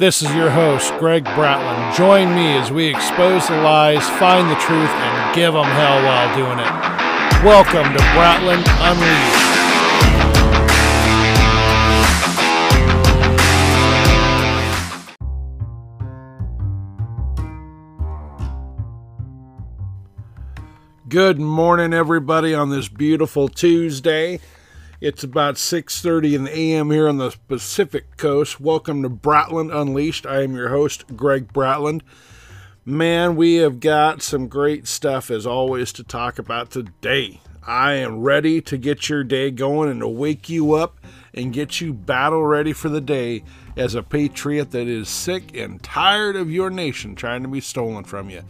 This 0.00 0.22
is 0.22 0.34
your 0.34 0.48
host, 0.48 0.94
Greg 0.98 1.26
Bratland. 1.26 1.94
Join 1.94 2.34
me 2.34 2.56
as 2.56 2.72
we 2.72 2.86
expose 2.86 3.46
the 3.46 3.58
lies, 3.58 4.00
find 4.18 4.48
the 4.48 4.54
truth, 4.54 4.88
and 4.88 5.34
give 5.34 5.52
them 5.52 5.62
hell 5.62 6.02
while 6.02 6.34
doing 6.34 6.58
it. 6.58 6.70
Welcome 7.44 7.92
to 7.92 7.98
Bratland 8.16 8.64
Unleashed. 8.80 9.50
Good 21.10 21.38
morning, 21.38 21.92
everybody, 21.92 22.54
on 22.54 22.70
this 22.70 22.88
beautiful 22.88 23.50
Tuesday. 23.50 24.40
It's 25.00 25.24
about 25.24 25.56
6:30 25.56 26.34
in 26.34 26.44
the 26.44 26.54
AM 26.54 26.90
here 26.90 27.08
on 27.08 27.16
the 27.16 27.34
Pacific 27.48 28.18
Coast. 28.18 28.60
Welcome 28.60 29.02
to 29.02 29.08
Bratland 29.08 29.74
Unleashed. 29.74 30.26
I 30.26 30.42
am 30.42 30.54
your 30.54 30.68
host, 30.68 31.16
Greg 31.16 31.54
Bratland. 31.54 32.02
Man, 32.84 33.34
we 33.34 33.54
have 33.54 33.80
got 33.80 34.20
some 34.20 34.46
great 34.46 34.86
stuff 34.86 35.30
as 35.30 35.46
always 35.46 35.90
to 35.94 36.04
talk 36.04 36.38
about 36.38 36.70
today. 36.70 37.40
I 37.66 37.94
am 37.94 38.20
ready 38.20 38.60
to 38.60 38.76
get 38.76 39.08
your 39.08 39.24
day 39.24 39.50
going 39.50 39.90
and 39.90 40.00
to 40.00 40.08
wake 40.08 40.50
you 40.50 40.74
up 40.74 40.98
and 41.32 41.50
get 41.50 41.80
you 41.80 41.94
battle 41.94 42.44
ready 42.44 42.74
for 42.74 42.90
the 42.90 43.00
day 43.00 43.42
as 43.78 43.94
a 43.94 44.02
patriot 44.02 44.70
that 44.72 44.86
is 44.86 45.08
sick 45.08 45.56
and 45.56 45.82
tired 45.82 46.36
of 46.36 46.50
your 46.50 46.68
nation 46.68 47.14
trying 47.14 47.40
to 47.40 47.48
be 47.48 47.62
stolen 47.62 48.04
from 48.04 48.28
you. 48.28 48.42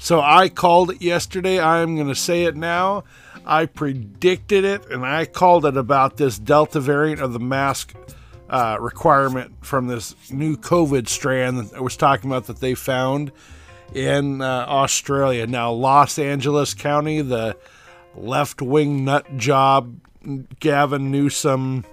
So 0.00 0.22
I 0.22 0.48
called 0.48 0.92
it 0.92 1.02
yesterday. 1.02 1.60
I'm 1.60 1.94
going 1.94 2.08
to 2.08 2.14
say 2.14 2.44
it 2.44 2.56
now. 2.56 3.04
I 3.44 3.66
predicted 3.66 4.64
it 4.64 4.90
and 4.90 5.04
I 5.04 5.26
called 5.26 5.66
it 5.66 5.76
about 5.76 6.16
this 6.16 6.38
Delta 6.38 6.80
variant 6.80 7.20
of 7.20 7.34
the 7.34 7.38
mask 7.38 7.94
uh, 8.48 8.78
requirement 8.80 9.64
from 9.64 9.88
this 9.88 10.16
new 10.30 10.56
COVID 10.56 11.06
strand 11.06 11.58
that 11.58 11.74
I 11.76 11.80
was 11.80 11.98
talking 11.98 12.30
about 12.30 12.46
that 12.46 12.60
they 12.60 12.74
found 12.74 13.30
in 13.94 14.40
uh, 14.40 14.64
Australia. 14.66 15.46
Now, 15.46 15.70
Los 15.70 16.18
Angeles 16.18 16.72
County, 16.72 17.20
the 17.20 17.58
left 18.16 18.62
wing 18.62 19.04
nut 19.04 19.36
job, 19.36 20.00
Gavin 20.60 21.10
Newsom 21.10 21.84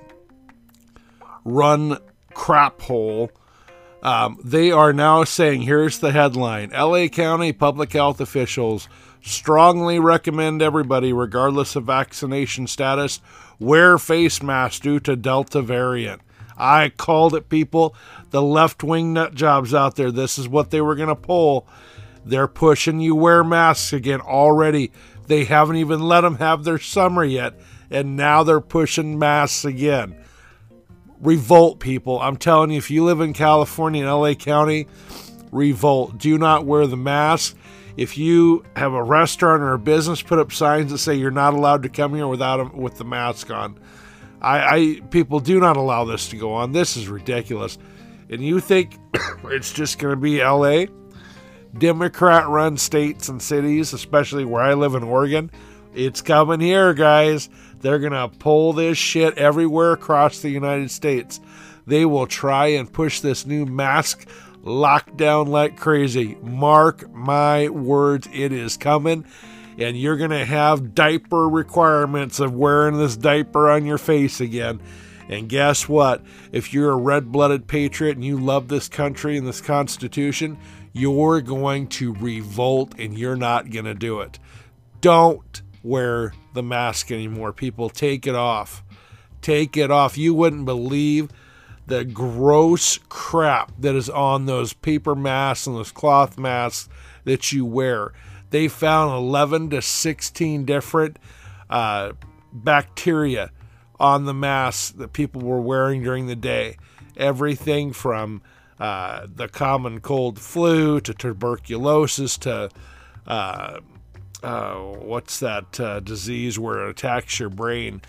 run 1.44 1.98
crap 2.34 2.82
hole 2.84 3.32
um, 4.04 4.40
they 4.44 4.72
are 4.72 4.94
now 4.94 5.24
saying 5.24 5.62
here's 5.62 6.00
the 6.00 6.12
headline 6.12 6.70
LA 6.70 7.08
County 7.08 7.52
public 7.52 7.94
health 7.94 8.22
officials 8.22 8.88
strongly 9.22 10.00
recommend 10.00 10.62
everybody, 10.62 11.12
regardless 11.12 11.76
of 11.76 11.86
vaccination 11.86 12.68
status, 12.68 13.20
wear 13.60 13.98
face 13.98 14.42
masks 14.42 14.80
due 14.80 15.00
to 15.02 15.16
Delta 15.16 15.62
variant. 15.62 16.22
I 16.58 16.90
called 16.90 17.36
it, 17.36 17.50
people. 17.50 17.96
The 18.32 18.42
left 18.42 18.84
wing 18.84 19.14
nut 19.14 19.36
jobs 19.36 19.74
out 19.74 19.96
there, 19.96 20.12
this 20.12 20.38
is 20.38 20.48
what 20.48 20.72
they 20.72 20.82
were 20.82 20.96
going 20.96 21.10
to 21.10 21.16
pull. 21.16 21.68
They're 22.26 22.48
pushing 22.48 23.00
you 23.00 23.16
wear 23.16 23.44
masks 23.44 23.94
again 23.94 24.22
already. 24.22 24.92
They 25.28 25.44
haven't 25.44 25.78
even 25.78 26.02
let 26.02 26.22
them 26.22 26.36
have 26.36 26.64
their 26.64 26.80
summer 26.80 27.24
yet, 27.24 27.54
and 27.92 28.16
now 28.16 28.44
they're 28.44 28.62
pushing 28.62 29.20
masks 29.20 29.66
again 29.66 30.16
revolt, 31.22 31.80
people. 31.80 32.20
I'm 32.20 32.38
telling 32.38 32.72
you, 32.72 32.78
if 32.78 32.92
you 32.92 33.04
live 33.04 33.22
in 33.22 33.34
California 33.34 34.04
in 34.04 34.10
LA 34.10 34.34
County, 34.34 34.88
revolt. 35.52 36.18
Do 36.18 36.38
not 36.38 36.66
wear 36.66 36.88
the 36.88 36.98
mask. 36.98 37.56
If 37.96 38.18
you 38.18 38.64
have 38.76 38.94
a 38.94 39.04
restaurant 39.04 39.64
or 39.64 39.74
a 39.74 39.80
business, 39.80 40.22
put 40.22 40.40
up 40.40 40.52
signs 40.52 40.92
that 40.92 41.00
say 41.00 41.16
you're 41.16 41.32
not 41.32 41.54
allowed 41.54 41.84
to 41.84 41.90
come 41.90 42.14
here 42.14 42.28
without 42.28 42.60
a, 42.60 42.66
with 42.66 42.98
the 42.98 43.06
mask 43.06 43.50
on. 43.50 43.80
I, 44.40 44.76
I 44.76 45.02
people 45.10 45.40
do 45.40 45.60
not 45.60 45.78
allow 45.78 46.06
this 46.06 46.30
to 46.30 46.38
go 46.38 46.54
on. 46.54 46.74
This 46.74 46.96
is 46.96 47.08
ridiculous. 47.08 47.78
And 48.30 48.42
you 48.42 48.60
think 48.60 48.98
it's 49.46 49.74
just 49.74 49.98
going 49.98 50.12
to 50.12 50.22
be 50.22 50.44
LA? 50.44 50.86
Democrat 51.78 52.48
run 52.48 52.78
states 52.78 53.30
and 53.30 53.42
cities, 53.42 53.94
especially 53.94 54.46
where 54.46 54.62
I 54.62 54.74
live 54.74 54.96
in 54.96 55.04
Oregon, 55.04 55.52
it's 55.94 56.22
coming 56.22 56.60
here, 56.60 56.94
guys. 56.94 57.50
They're 57.82 58.00
going 58.00 58.14
to 58.14 58.30
pull 58.40 58.74
this 58.74 58.98
shit 58.98 59.38
everywhere 59.38 59.94
across 59.94 60.40
the 60.40 60.50
United 60.50 60.92
States. 60.92 61.40
They 61.86 62.06
will 62.06 62.28
try 62.28 62.68
and 62.68 62.92
push 62.92 63.22
this 63.22 63.46
new 63.46 63.66
mask 63.66 64.28
lockdown 64.64 65.48
like 65.48 65.78
crazy. 65.78 66.38
Mark 66.42 67.10
my 67.14 67.70
words, 67.70 68.28
it 68.34 68.52
is 68.52 68.78
coming. 68.78 69.26
And 69.78 69.98
you're 69.98 70.18
going 70.18 70.32
to 70.32 70.46
have 70.46 70.96
diaper 70.96 71.48
requirements 71.48 72.40
of 72.40 72.54
wearing 72.54 72.98
this 72.98 73.16
diaper 73.16 73.70
on 73.70 73.86
your 73.86 74.00
face 74.00 74.42
again. 74.42 74.82
And 75.30 75.50
guess 75.50 75.88
what? 75.88 76.24
If 76.52 76.74
you're 76.74 76.92
a 76.92 76.98
red 76.98 77.32
blooded 77.32 77.68
patriot 77.68 78.16
and 78.16 78.26
you 78.26 78.40
love 78.40 78.68
this 78.68 78.90
country 78.90 79.38
and 79.38 79.46
this 79.46 79.62
Constitution, 79.62 80.58
you're 80.94 81.42
going 81.42 81.88
to 81.88 82.14
revolt 82.14 82.96
and 82.98 83.18
you're 83.18 83.36
not 83.36 83.70
going 83.70 83.86
to 83.86 83.94
do 83.94 84.22
it. 84.22 84.40
Don't 85.00 85.62
wear 85.84 86.34
the 86.58 86.64
mask 86.64 87.12
anymore. 87.12 87.54
People, 87.54 87.90
take 87.90 88.28
it 88.28 88.36
off. 88.36 88.84
Take 89.42 89.78
it 89.78 89.90
off. 89.90 90.18
You 90.18 90.34
wouldn't 90.34 90.66
believe 90.66 91.30
the 91.86 92.04
gross 92.04 93.00
crap 93.08 93.72
that 93.80 93.96
is 93.96 94.10
on 94.10 94.46
those 94.46 94.74
paper 94.74 95.16
masks 95.16 95.68
and 95.68 95.76
those 95.78 95.92
cloth 95.92 96.38
masks 96.38 96.90
that 97.24 97.54
you 97.54 97.66
wear. 97.66 98.12
They 98.50 98.68
found 98.68 99.14
11 99.16 99.70
to 99.70 99.82
16 99.82 100.66
different 100.66 101.18
uh, 101.70 102.14
bacteria 102.52 103.52
on 104.00 104.26
the 104.26 104.34
masks 104.34 104.92
that 104.92 105.14
people 105.14 105.42
were 105.42 105.62
wearing 105.62 106.04
during 106.04 106.28
the 106.28 106.36
day. 106.36 106.78
Everything 107.16 107.94
from 107.94 108.42
uh, 108.80 109.28
the 109.34 109.48
common 109.48 110.02
cold 110.02 110.40
flu 110.40 111.00
to 111.02 111.14
tuberculosis 111.14 112.38
to 112.40 112.70
uh, 113.26 113.80
uh, 114.44 114.76
what's 114.76 115.40
that 115.40 115.80
uh, 115.80 116.00
disease 116.00 116.60
where 116.60 116.86
it 116.86 116.90
attacks 116.90 117.40
your 117.40 117.50
brain? 117.50 118.02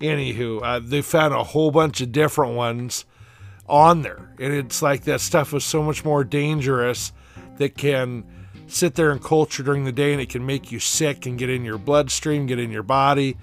Anywho, 0.00 0.60
uh, 0.62 0.80
they 0.82 1.00
found 1.00 1.32
a 1.32 1.44
whole 1.44 1.70
bunch 1.70 2.00
of 2.00 2.12
different 2.12 2.54
ones 2.54 3.04
on 3.68 4.02
there, 4.02 4.34
and 4.38 4.52
it's 4.52 4.82
like 4.82 5.04
that 5.04 5.20
stuff 5.20 5.54
is 5.54 5.64
so 5.64 5.82
much 5.82 6.04
more 6.04 6.22
dangerous 6.24 7.12
that 7.56 7.76
can 7.76 8.24
sit 8.66 8.94
there 8.94 9.10
and 9.10 9.22
culture 9.22 9.62
during 9.62 9.84
the 9.84 9.92
day, 9.92 10.12
and 10.12 10.20
it 10.20 10.28
can 10.28 10.44
make 10.44 10.70
you 10.70 10.78
sick 10.78 11.24
and 11.26 11.38
get 11.38 11.48
in 11.48 11.64
your 11.64 11.78
bloodstream, 11.78 12.46
get 12.46 12.58
in 12.58 12.70
your 12.70 12.82
body. 12.82 13.36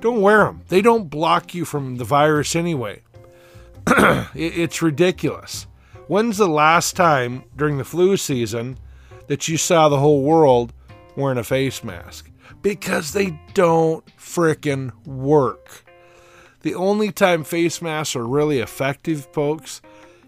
Don't 0.00 0.20
wear 0.20 0.44
them. 0.44 0.62
They 0.68 0.82
don't 0.82 1.08
block 1.08 1.54
you 1.54 1.64
from 1.64 1.96
the 1.96 2.04
virus 2.04 2.54
anyway. 2.54 3.02
it's 3.86 4.82
ridiculous. 4.82 5.66
When's 6.06 6.38
the 6.38 6.48
last 6.48 6.96
time 6.96 7.44
during 7.56 7.78
the 7.78 7.84
flu 7.84 8.16
season 8.16 8.78
that 9.28 9.48
you 9.48 9.56
saw 9.56 9.88
the 9.88 9.98
whole 9.98 10.22
world? 10.22 10.72
Wearing 11.16 11.38
a 11.38 11.44
face 11.44 11.82
mask 11.84 12.30
because 12.62 13.12
they 13.12 13.38
don't 13.54 14.04
frickin' 14.16 14.92
work. 15.06 15.84
The 16.60 16.74
only 16.74 17.10
time 17.10 17.44
face 17.44 17.82
masks 17.82 18.14
are 18.14 18.26
really 18.26 18.60
effective, 18.60 19.26
folks, 19.32 19.82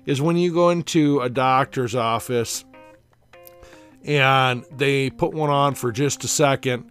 is 0.04 0.20
when 0.20 0.36
you 0.36 0.52
go 0.52 0.70
into 0.70 1.20
a 1.20 1.28
doctor's 1.28 1.94
office 1.94 2.64
and 4.04 4.64
they 4.70 5.10
put 5.10 5.32
one 5.32 5.50
on 5.50 5.74
for 5.74 5.92
just 5.92 6.24
a 6.24 6.28
second 6.28 6.90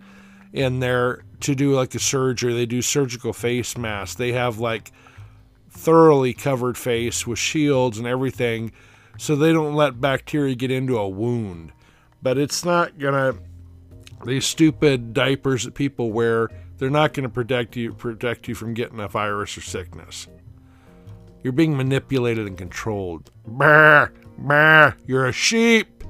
in 0.51 0.79
there 0.79 1.23
to 1.41 1.55
do 1.55 1.73
like 1.73 1.93
a 1.93 1.99
surgery. 1.99 2.53
They 2.53 2.65
do 2.65 2.81
surgical 2.81 3.33
face 3.33 3.77
masks. 3.77 4.15
They 4.15 4.31
have 4.31 4.59
like 4.59 4.91
thoroughly 5.69 6.33
covered 6.33 6.77
face 6.77 7.27
with 7.27 7.39
shields 7.39 7.97
and 7.97 8.07
everything 8.07 8.71
so 9.17 9.35
they 9.35 9.51
don't 9.51 9.75
let 9.75 10.01
bacteria 10.01 10.55
get 10.55 10.71
into 10.71 10.97
a 10.97 11.07
wound. 11.07 11.71
But 12.21 12.37
it's 12.37 12.63
not 12.63 12.97
going 12.97 13.13
to 13.13 13.39
these 14.25 14.45
stupid 14.45 15.13
diapers 15.13 15.63
that 15.63 15.73
people 15.73 16.11
wear, 16.11 16.50
they're 16.78 16.89
not 16.89 17.13
going 17.13 17.23
to 17.23 17.29
protect 17.29 17.75
you 17.75 17.94
protect 17.94 18.47
you 18.47 18.56
from 18.56 18.73
getting 18.73 19.00
a 19.00 19.07
virus 19.07 19.57
or 19.57 19.61
sickness. 19.61 20.28
You're 21.44 21.53
being 21.53 21.75
manipulated 21.75 22.47
and 22.47 22.57
controlled. 22.57 23.31
Brr, 23.45 24.12
brr, 24.38 24.95
you're 25.06 25.27
a 25.27 25.33
sheep. 25.33 26.03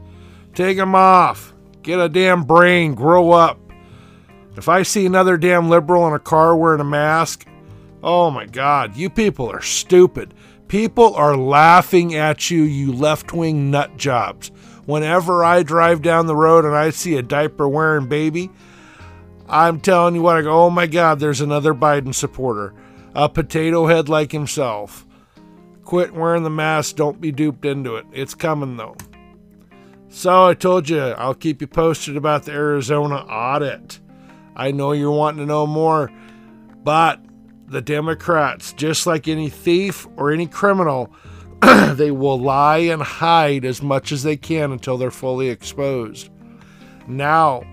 Take 0.54 0.78
them 0.78 0.94
off. 0.94 1.54
Get 1.82 2.00
a 2.00 2.08
damn 2.08 2.44
brain. 2.44 2.94
Grow 2.94 3.32
up. 3.32 3.60
If 4.56 4.70
I 4.70 4.84
see 4.84 5.06
another 5.06 5.38
damn 5.38 5.70
liberal 5.70 6.08
in 6.08 6.14
a 6.14 6.20
car 6.20 6.56
wearing 6.56 6.82
a 6.82 6.86
mask, 6.86 7.48
oh 8.04 8.30
my 8.30 8.46
God, 8.46 8.96
you 8.96 9.10
people 9.10 9.50
are 9.50 9.62
stupid. 9.62 10.36
People 10.68 11.16
are 11.16 11.36
laughing 11.36 12.16
at 12.16 12.52
you, 12.52 12.64
you 12.64 12.94
left 12.94 13.34
wing 13.34 13.72
nut 13.72 13.98
jobs 13.98 14.52
whenever 14.86 15.44
I 15.44 15.64
drive 15.64 16.02
down 16.02 16.28
the 16.28 16.36
road 16.36 16.66
and 16.66 16.76
I 16.76 16.90
see 16.90 17.16
a 17.16 17.22
diaper 17.22 17.68
wearing 17.68 18.08
baby, 18.08 18.50
I'm 19.48 19.80
telling 19.80 20.16
you 20.16 20.22
what, 20.22 20.38
I 20.38 20.42
go, 20.42 20.64
oh 20.64 20.70
my 20.70 20.88
God, 20.88 21.20
there's 21.20 21.42
another 21.42 21.74
Biden 21.74 22.14
supporter, 22.14 22.74
a 23.14 23.30
potato 23.30 23.88
head 23.88 24.10
like 24.10 24.32
himself. 24.32 25.06
Quit 25.84 26.14
wearing 26.14 26.44
the 26.44 26.50
mask. 26.50 26.96
Don't 26.96 27.20
be 27.20 27.32
duped 27.32 27.66
into 27.66 27.98
it. 27.98 28.06
It's 28.14 28.34
coming 28.34 28.78
though. 28.78 28.96
So 30.10 30.46
I 30.48 30.54
told 30.54 30.90
you, 30.90 31.00
I'll 31.00 31.34
keep 31.34 31.60
you 31.60 31.68
posted 31.68 32.16
about 32.16 32.44
the 32.44 32.52
Arizona 32.52 33.16
audit. 33.16 34.00
I 34.56 34.72
know 34.72 34.92
you're 34.92 35.12
wanting 35.12 35.40
to 35.40 35.46
know 35.46 35.66
more, 35.66 36.12
but 36.84 37.20
the 37.68 37.82
Democrats, 37.82 38.74
just 38.74 39.08
like 39.08 39.28
any 39.28 39.50
thief 39.50 40.08
or 40.16 40.32
any 40.32 40.46
criminal, 40.46 41.14
they 41.94 42.12
will 42.12 42.40
lie 42.40 42.78
and 42.78 43.02
hide 43.02 43.66
as 43.66 43.82
much 43.82 44.12
as 44.12 44.24
they 44.24 44.38
can 44.38 44.72
until 44.72 44.98
they're 44.98 45.12
fully 45.12 45.50
exposed. 45.50 46.30
Now, 47.08 47.64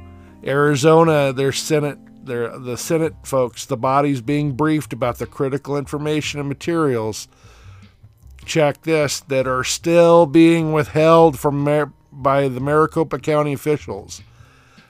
Arizona, 0.45 1.33
their 1.33 1.53
Senate, 1.53 1.99
their 2.25 2.57
the 2.59 2.77
Senate 2.77 3.15
folks, 3.25 3.67
the 3.67 3.77
body's 3.77 4.21
being 4.21 4.53
briefed 4.53 4.93
about 4.93 5.19
the 5.19 5.27
critical 5.27 5.77
information 5.77 6.41
and 6.41 6.49
materials. 6.49 7.29
Check 8.45 8.83
this 8.83 9.21
that 9.21 9.47
are 9.47 9.65
still 9.65 10.27
being 10.27 10.73
withheld 10.73 11.39
from 11.39 11.63
Mar- 11.63 11.93
by 12.11 12.49
the 12.49 12.61
Maricopa 12.61 13.19
County 13.19 13.53
officials. 13.53 14.23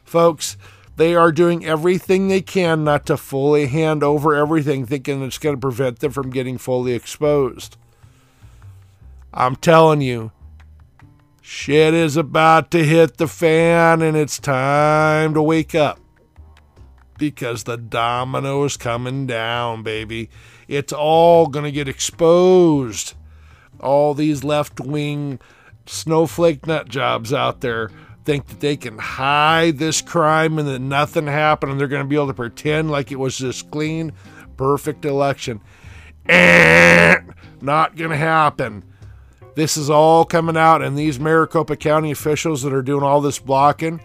Folks, 0.05 0.57
they 0.97 1.15
are 1.15 1.33
doing 1.33 1.65
everything 1.65 2.29
they 2.29 2.41
can 2.41 2.85
not 2.85 3.07
to 3.07 3.17
fully 3.17 3.67
hand 3.67 4.03
over 4.03 4.35
everything, 4.35 4.87
thinking 4.87 5.23
it's 5.23 5.39
going 5.39 5.57
to 5.57 5.61
prevent 5.61 5.99
them 5.99 6.13
from 6.13 6.31
getting 6.31 6.59
fully 6.59 6.93
exposed. 6.93 7.77
I'm 9.33 9.57
telling 9.57 10.01
you, 10.01 10.33
shit 11.41 11.95
is 11.95 12.17
about 12.17 12.71
to 12.73 12.85
hit 12.85 13.17
the 13.17 13.29
fan 13.29 14.03
and 14.03 14.17
it's 14.17 14.39
time 14.39 15.35
to 15.35 15.43
wake 15.43 15.75
up 15.75 16.01
because 17.17 17.65
the 17.65 17.77
domino 17.77 18.65
is 18.65 18.77
coming 18.77 19.27
down, 19.27 19.83
baby. 19.83 20.31
It's 20.67 20.93
all 20.93 21.47
going 21.47 21.65
to 21.65 21.71
get 21.71 21.89
exposed. 21.89 23.15
All 23.79 24.15
these 24.15 24.43
left 24.43 24.81
wing 24.81 25.39
snowflake 25.87 26.67
nut 26.67 26.89
jobs 26.89 27.33
out 27.33 27.61
there 27.61 27.91
think 28.25 28.47
that 28.47 28.61
they 28.61 28.77
can 28.77 28.99
hide 28.99 29.79
this 29.79 30.03
crime 30.03 30.59
and 30.59 30.69
that 30.69 30.79
nothing 30.81 31.27
happened 31.27 31.73
and 31.73 31.81
they're 31.81 31.89
going 31.89 32.03
to 32.03 32.09
be 32.09 32.17
able 32.17 32.27
to 32.27 32.35
pretend 32.35 32.91
like 32.91 33.11
it 33.11 33.19
was 33.19 33.39
this 33.39 33.63
clean, 33.63 34.13
perfect 34.57 35.05
election. 35.05 35.61
Not 36.29 37.97
going 37.97 38.11
to 38.11 38.17
happen. 38.17 38.85
This 39.55 39.77
is 39.77 39.91
all 39.91 40.25
coming 40.25 40.57
out, 40.57 40.83
and 40.83 40.97
these 40.97 41.19
Maricopa 41.19 41.77
County 41.77 42.11
officials 42.11 42.63
that 42.63 42.73
are 42.73 42.83
doing 42.83 43.03
all 43.03 43.21
this 43.21 43.39
blocking, 43.39 44.01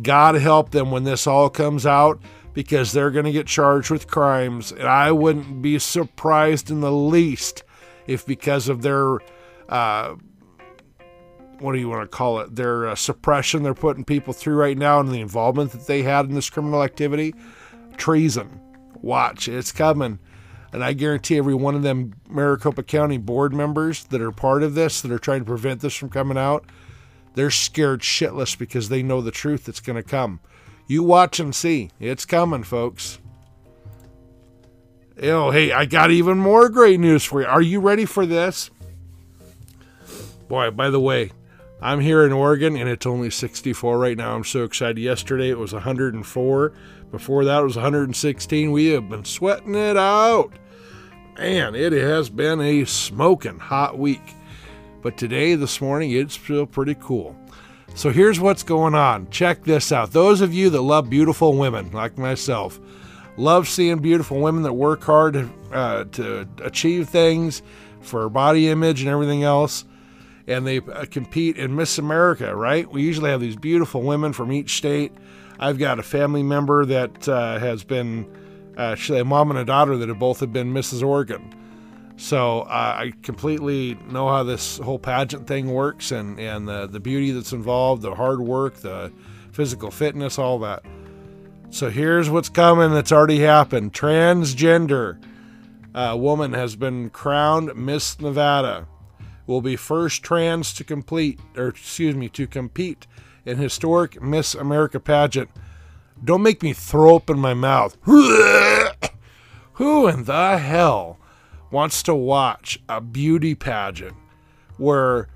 God 0.00 0.36
help 0.36 0.70
them 0.70 0.90
when 0.90 1.04
this 1.04 1.26
all 1.26 1.50
comes 1.50 1.84
out 1.84 2.20
because 2.54 2.92
they're 2.92 3.10
going 3.10 3.24
to 3.24 3.32
get 3.32 3.46
charged 3.46 3.90
with 3.90 4.06
crimes. 4.06 4.72
And 4.72 4.82
I 4.82 5.12
wouldn't 5.12 5.62
be 5.62 5.78
surprised 5.78 6.70
in 6.70 6.80
the 6.80 6.92
least 6.92 7.64
if, 8.06 8.24
because 8.24 8.68
of 8.68 8.82
their, 8.82 9.18
uh, 9.68 10.14
what 11.58 11.72
do 11.72 11.78
you 11.78 11.88
want 11.88 12.02
to 12.02 12.16
call 12.16 12.40
it, 12.40 12.54
their 12.54 12.88
uh, 12.88 12.94
suppression 12.94 13.62
they're 13.62 13.74
putting 13.74 14.04
people 14.04 14.32
through 14.32 14.56
right 14.56 14.78
now 14.78 15.00
and 15.00 15.10
the 15.10 15.20
involvement 15.20 15.72
that 15.72 15.86
they 15.86 16.02
had 16.02 16.26
in 16.26 16.34
this 16.34 16.50
criminal 16.50 16.82
activity, 16.82 17.34
treason. 17.96 18.60
Watch, 19.02 19.48
it's 19.48 19.72
coming. 19.72 20.18
And 20.72 20.84
I 20.84 20.92
guarantee 20.92 21.38
every 21.38 21.54
one 21.54 21.74
of 21.74 21.82
them 21.82 22.14
Maricopa 22.28 22.82
County 22.82 23.16
board 23.16 23.54
members 23.54 24.04
that 24.04 24.20
are 24.20 24.32
part 24.32 24.62
of 24.62 24.74
this, 24.74 25.00
that 25.00 25.10
are 25.10 25.18
trying 25.18 25.40
to 25.40 25.46
prevent 25.46 25.80
this 25.80 25.94
from 25.94 26.10
coming 26.10 26.36
out, 26.36 26.64
they're 27.34 27.50
scared 27.50 28.00
shitless 28.00 28.58
because 28.58 28.88
they 28.88 29.02
know 29.02 29.20
the 29.20 29.30
truth 29.30 29.64
that's 29.64 29.80
going 29.80 29.96
to 29.96 30.02
come. 30.02 30.40
You 30.86 31.02
watch 31.02 31.38
and 31.38 31.54
see. 31.54 31.90
It's 32.00 32.24
coming, 32.24 32.64
folks. 32.64 33.18
Oh, 35.22 35.50
hey, 35.50 35.72
I 35.72 35.84
got 35.84 36.10
even 36.10 36.38
more 36.38 36.68
great 36.68 37.00
news 37.00 37.24
for 37.24 37.40
you. 37.40 37.46
Are 37.46 37.62
you 37.62 37.80
ready 37.80 38.04
for 38.04 38.24
this? 38.24 38.70
Boy, 40.48 40.70
by 40.70 40.90
the 40.90 41.00
way, 41.00 41.32
I'm 41.80 42.00
here 42.00 42.24
in 42.24 42.32
Oregon 42.32 42.76
and 42.76 42.88
it's 42.88 43.06
only 43.06 43.30
64 43.30 43.98
right 43.98 44.16
now. 44.16 44.34
I'm 44.34 44.44
so 44.44 44.64
excited. 44.64 44.98
Yesterday 44.98 45.50
it 45.50 45.58
was 45.58 45.72
104. 45.72 46.72
Before 47.10 47.44
that 47.44 47.60
it 47.60 47.64
was 47.64 47.76
116. 47.76 48.70
We 48.70 48.86
have 48.88 49.08
been 49.08 49.24
sweating 49.24 49.74
it 49.74 49.96
out. 49.96 50.52
Man, 51.38 51.74
it 51.74 51.92
has 51.92 52.28
been 52.28 52.60
a 52.60 52.84
smoking 52.84 53.58
hot 53.58 53.98
week. 53.98 54.34
But 55.00 55.16
today, 55.16 55.54
this 55.54 55.80
morning, 55.80 56.10
it's 56.10 56.34
still 56.34 56.66
pretty 56.66 56.96
cool. 57.00 57.36
So 57.94 58.10
here's 58.10 58.40
what's 58.40 58.62
going 58.62 58.94
on. 58.94 59.30
Check 59.30 59.64
this 59.64 59.92
out. 59.92 60.12
Those 60.12 60.40
of 60.40 60.52
you 60.52 60.70
that 60.70 60.82
love 60.82 61.08
beautiful 61.08 61.56
women, 61.56 61.90
like 61.92 62.18
myself, 62.18 62.78
love 63.36 63.68
seeing 63.68 63.98
beautiful 63.98 64.40
women 64.40 64.62
that 64.64 64.72
work 64.72 65.02
hard 65.02 65.48
uh, 65.72 66.04
to 66.12 66.48
achieve 66.62 67.08
things 67.08 67.62
for 68.00 68.28
body 68.28 68.68
image 68.68 69.00
and 69.00 69.10
everything 69.10 69.44
else 69.44 69.84
and 70.48 70.66
they 70.66 70.78
uh, 70.78 71.04
compete 71.10 71.58
in 71.58 71.76
Miss 71.76 71.98
America, 71.98 72.56
right? 72.56 72.90
We 72.90 73.02
usually 73.02 73.30
have 73.30 73.40
these 73.40 73.56
beautiful 73.56 74.02
women 74.02 74.32
from 74.32 74.50
each 74.50 74.76
state. 74.76 75.12
I've 75.60 75.78
got 75.78 75.98
a 75.98 76.02
family 76.02 76.42
member 76.42 76.86
that 76.86 77.28
uh, 77.28 77.58
has 77.58 77.84
been, 77.84 78.26
uh, 78.76 78.92
actually, 78.92 79.20
a 79.20 79.24
mom 79.24 79.50
and 79.50 79.58
a 79.58 79.64
daughter 79.64 79.96
that 79.98 80.08
have 80.08 80.18
both 80.18 80.40
have 80.40 80.52
been 80.52 80.72
Mrs. 80.72 81.06
Oregon. 81.06 81.54
So 82.16 82.62
uh, 82.62 82.96
I 82.98 83.12
completely 83.22 83.96
know 84.08 84.28
how 84.28 84.42
this 84.42 84.78
whole 84.78 84.98
pageant 84.98 85.46
thing 85.46 85.72
works 85.72 86.10
and, 86.10 86.40
and 86.40 86.66
the, 86.66 86.86
the 86.86 86.98
beauty 86.98 87.30
that's 87.30 87.52
involved, 87.52 88.02
the 88.02 88.14
hard 88.14 88.40
work, 88.40 88.76
the 88.76 89.12
physical 89.52 89.90
fitness, 89.90 90.38
all 90.38 90.58
that. 90.60 90.82
So 91.70 91.90
here's 91.90 92.30
what's 92.30 92.48
coming 92.48 92.92
that's 92.92 93.12
already 93.12 93.40
happened. 93.40 93.92
Transgender 93.92 95.22
uh, 95.94 96.16
woman 96.18 96.54
has 96.54 96.74
been 96.74 97.10
crowned 97.10 97.76
Miss 97.76 98.18
Nevada 98.18 98.86
will 99.48 99.62
be 99.62 99.74
first 99.74 100.22
trans 100.22 100.72
to 100.74 100.84
complete, 100.84 101.40
or 101.56 101.66
excuse 101.68 102.14
me, 102.14 102.28
to 102.28 102.46
compete 102.46 103.06
in 103.46 103.56
historic 103.56 104.20
Miss 104.22 104.54
America 104.54 105.00
pageant. 105.00 105.48
Don't 106.22 106.42
make 106.42 106.62
me 106.62 106.74
throw 106.74 107.16
up 107.16 107.30
in 107.30 107.38
my 107.38 107.54
mouth. 107.54 107.96
Who 108.04 108.90
in 110.06 110.24
the 110.24 110.58
hell 110.58 111.18
wants 111.70 112.02
to 112.04 112.14
watch 112.14 112.80
a 112.88 113.00
beauty 113.00 113.54
pageant 113.54 114.16
where 114.76 115.28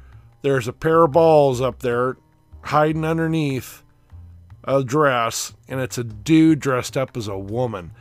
there's 0.43 0.69
a 0.69 0.73
pair 0.73 1.05
of 1.05 1.13
balls 1.13 1.61
up 1.61 1.81
there 1.81 2.17
hiding 2.65 3.05
underneath 3.05 3.83
a 4.65 4.83
dress 4.85 5.55
and 5.69 5.81
it's 5.81 5.99
a 5.99 6.05
dude 6.05 6.61
dressed 6.61 6.97
up 6.99 7.17
as 7.17 7.29
a 7.29 7.39
woman? 7.39 7.93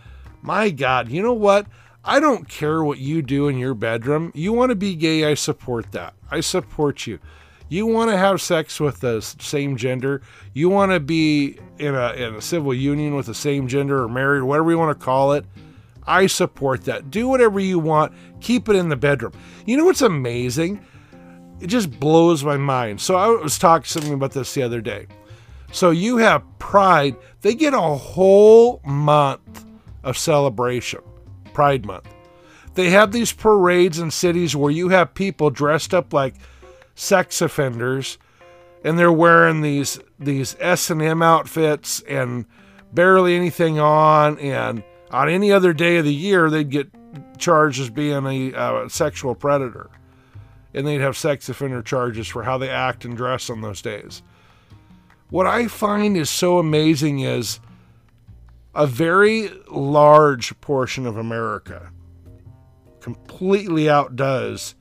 My 0.42 0.72
God, 0.72 1.10
you 1.10 1.22
know 1.22 1.34
what? 1.34 1.68
I 2.04 2.20
don't 2.20 2.50
care 2.50 2.84
what 2.84 2.98
you 2.98 3.22
do 3.22 3.48
in 3.48 3.58
your 3.58 3.76
bedroom. 3.76 4.32
You 4.34 4.54
want 4.54 4.72
to 4.72 4.76
be 4.76 4.96
gay, 4.96 5.26
I 5.26 5.36
support 5.36 5.92
that. 5.92 6.16
I 6.32 6.40
support 6.40 7.06
you. 7.06 7.20
You 7.70 7.86
want 7.86 8.10
to 8.10 8.18
have 8.18 8.42
sex 8.42 8.80
with 8.80 9.00
the 9.00 9.22
same 9.22 9.78
gender. 9.78 10.22
You 10.54 10.70
want 10.70 10.92
to 10.92 11.00
be 11.00 11.58
in 11.78 11.96
a, 11.96 12.14
in 12.14 12.36
a 12.36 12.42
civil 12.42 12.74
union 12.74 13.16
with 13.16 13.28
the 13.28 13.36
same 13.36 13.68
gender 13.68 14.04
or 14.04 14.10
married, 14.10 14.42
whatever 14.42 14.72
you 14.72 14.78
want 14.78 15.00
to 15.00 15.06
call 15.06 15.34
it. 15.34 15.46
I 16.06 16.26
support 16.26 16.86
that. 16.86 17.12
Do 17.12 17.28
whatever 17.28 17.60
you 17.60 17.78
want. 17.78 18.14
Keep 18.42 18.68
it 18.68 18.76
in 18.76 18.90
the 18.90 18.96
bedroom. 18.96 19.34
You 19.66 19.78
know 19.78 19.86
what's 19.86 20.02
amazing? 20.02 20.84
It 21.62 21.68
just 21.68 22.00
blows 22.00 22.44
my 22.44 22.58
mind. 22.58 23.00
So 23.00 23.16
I 23.16 23.28
was 23.28 23.60
talking 23.60 23.86
something 23.86 24.14
about 24.14 24.32
this 24.32 24.54
the 24.56 24.64
other 24.64 24.82
day. 24.82 25.06
So 25.72 25.92
you 25.92 26.18
have 26.18 26.44
Pride. 26.58 27.16
They 27.42 27.54
get 27.54 27.74
a 27.74 27.80
whole 27.80 28.82
month 28.84 29.66
of 30.04 30.18
celebration. 30.18 31.02
Pride 31.54 31.86
Month. 31.86 32.08
They 32.74 32.90
have 32.92 33.12
these 33.12 33.34
parades 33.34 34.00
in 34.00 34.12
cities 34.12 34.56
where 34.56 34.72
you 34.72 34.90
have 34.90 35.14
people 35.14 35.50
dressed 35.50 35.94
up 35.94 36.14
like 36.14 36.36
sex 36.96 37.42
offenders 37.42 38.18
and 38.84 38.98
they're 38.98 39.12
wearing 39.12 39.62
these 39.62 40.00
these 40.20 40.56
S&M 40.60 41.22
outfits 41.22 42.02
and 42.02 42.46
barely 42.94 43.36
anything 43.36 43.80
on 43.80 44.40
and 44.40 44.84
on 45.12 45.30
any 45.30 45.52
other 45.52 45.74
day 45.74 45.98
of 45.98 46.06
the 46.06 46.14
year 46.14 46.50
they'd 46.50 46.70
get 46.70 46.90
charged 47.38 47.82
as 47.82 47.90
being 47.90 48.26
a 48.26 48.54
uh, 48.54 48.88
sexual 48.88 49.36
predator 49.36 49.90
and 50.74 50.88
they'd 50.88 51.02
have 51.02 51.18
sex 51.18 51.50
offender 51.50 51.82
charges 51.82 52.28
for 52.28 52.44
how 52.44 52.58
they 52.58 52.70
act 52.70 53.04
and 53.04 53.18
dress 53.18 53.50
on 53.50 53.62
those 53.62 53.82
days. 53.82 54.22
What 55.30 55.48
I 55.48 55.68
find 55.68 56.16
is 56.16 56.30
so 56.30 56.60
amazing 56.60 57.20
is 57.20 57.60
a 58.74 58.88
very 58.88 59.50
large 59.70 60.60
portion 60.62 61.06
of 61.06 61.18
America 61.18 61.92
completely 63.02 63.90
outdoes 63.90 64.76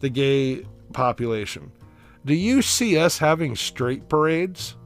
the 0.00 0.08
gay 0.08 0.64
population. 0.92 1.72
Do 2.24 2.34
you 2.34 2.62
see 2.62 2.98
us 2.98 3.18
having 3.18 3.56
straight 3.56 4.08
parades? 4.08 4.76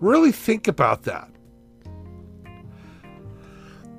Really 0.00 0.32
think 0.32 0.68
about 0.68 1.04
that. 1.04 1.30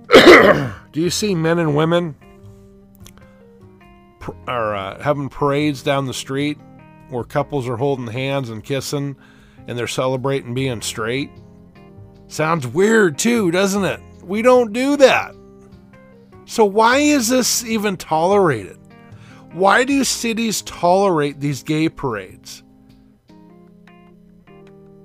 Do 0.91 1.01
you 1.01 1.09
see 1.09 1.35
men 1.35 1.59
and 1.59 1.75
women 1.75 2.15
are 4.47 4.75
uh, 4.75 5.01
having 5.01 5.29
parades 5.29 5.83
down 5.83 6.05
the 6.05 6.13
street 6.13 6.57
where 7.09 7.23
couples 7.23 7.67
are 7.67 7.77
holding 7.77 8.07
hands 8.07 8.49
and 8.49 8.63
kissing 8.63 9.15
and 9.67 9.77
they're 9.77 9.87
celebrating 9.87 10.53
being 10.53 10.81
straight? 10.81 11.29
Sounds 12.29 12.67
weird 12.67 13.17
too, 13.17 13.49
doesn't 13.51 13.83
it? 13.83 13.99
We 14.23 14.43
don't 14.43 14.71
do 14.71 14.95
that. 14.97 15.35
So, 16.45 16.63
why 16.63 16.97
is 16.97 17.27
this 17.27 17.65
even 17.65 17.97
tolerated? 17.97 18.77
Why 19.51 19.83
do 19.83 20.03
cities 20.03 20.61
tolerate 20.61 21.39
these 21.39 21.63
gay 21.63 21.89
parades? 21.89 22.63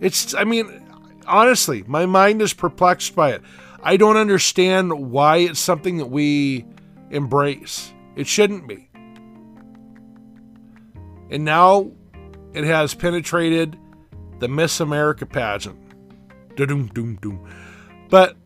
It's, 0.00 0.34
I 0.34 0.44
mean, 0.44 0.86
honestly, 1.26 1.82
my 1.86 2.04
mind 2.04 2.42
is 2.42 2.52
perplexed 2.52 3.16
by 3.16 3.32
it. 3.32 3.42
I 3.82 3.96
don't 3.96 4.18
understand 4.18 5.10
why 5.10 5.38
it's 5.38 5.60
something 5.60 5.96
that 5.98 6.10
we 6.10 6.66
embrace. 7.10 7.92
It 8.16 8.26
shouldn't 8.26 8.68
be. 8.68 8.90
And 11.30 11.44
now 11.44 11.90
it 12.52 12.64
has 12.64 12.94
penetrated 12.94 13.78
the 14.40 14.48
Miss 14.48 14.80
America 14.80 15.24
pageant. 15.24 15.78
Da-doom, 16.56 16.88
doom, 16.88 17.16
doom. 17.16 17.49
But 18.11 18.37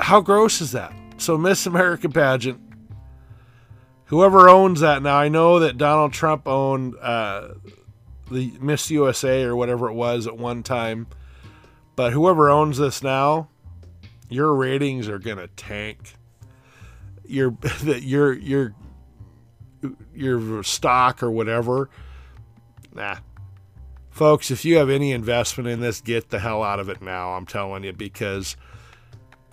how 0.00 0.20
gross 0.20 0.60
is 0.60 0.72
that? 0.72 0.92
So, 1.18 1.36
Miss 1.36 1.66
America 1.66 2.08
pageant, 2.08 2.60
whoever 4.06 4.48
owns 4.48 4.80
that 4.80 5.02
now, 5.02 5.16
I 5.16 5.28
know 5.28 5.58
that 5.60 5.78
Donald 5.78 6.12
Trump 6.12 6.46
owned 6.46 6.94
uh, 7.00 7.54
the 8.30 8.52
Miss 8.60 8.90
USA 8.90 9.44
or 9.44 9.56
whatever 9.56 9.88
it 9.88 9.94
was 9.94 10.26
at 10.26 10.36
one 10.36 10.62
time, 10.62 11.06
but 11.96 12.12
whoever 12.12 12.50
owns 12.50 12.78
this 12.78 13.02
now, 13.02 13.48
your 14.28 14.54
ratings 14.54 15.08
are 15.08 15.18
gonna 15.18 15.48
tank. 15.48 16.14
Your 17.26 17.56
your 17.82 18.32
your 18.34 18.74
your 20.14 20.62
stock 20.62 21.22
or 21.22 21.30
whatever. 21.30 21.90
Nah, 22.94 23.18
folks, 24.18 24.50
if 24.50 24.64
you 24.64 24.76
have 24.78 24.90
any 24.90 25.12
investment 25.12 25.68
in 25.68 25.78
this, 25.78 26.00
get 26.00 26.30
the 26.30 26.40
hell 26.40 26.64
out 26.64 26.80
of 26.80 26.88
it 26.88 27.00
now. 27.00 27.34
I'm 27.34 27.46
telling 27.46 27.84
you 27.84 27.92
because 27.92 28.56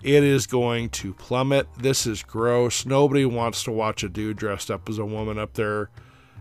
it 0.02 0.24
is 0.24 0.48
going 0.48 0.90
to 0.90 1.14
plummet. 1.14 1.68
This 1.78 2.04
is 2.04 2.24
gross. 2.24 2.84
Nobody 2.84 3.24
wants 3.24 3.62
to 3.64 3.70
watch 3.70 4.02
a 4.02 4.08
dude 4.08 4.36
dressed 4.36 4.68
up 4.68 4.88
as 4.88 4.98
a 4.98 5.04
woman 5.04 5.38
up 5.38 5.54
there. 5.54 5.88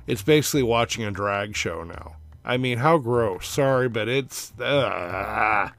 It's 0.07 0.23
basically 0.23 0.63
watching 0.63 1.05
a 1.05 1.11
drag 1.11 1.55
show 1.55 1.83
now. 1.83 2.15
I 2.43 2.57
mean, 2.57 2.79
how 2.79 2.97
gross. 2.97 3.47
Sorry, 3.47 3.89
but 3.89 4.07
it's. 4.07 4.51
Uh, 4.59 5.69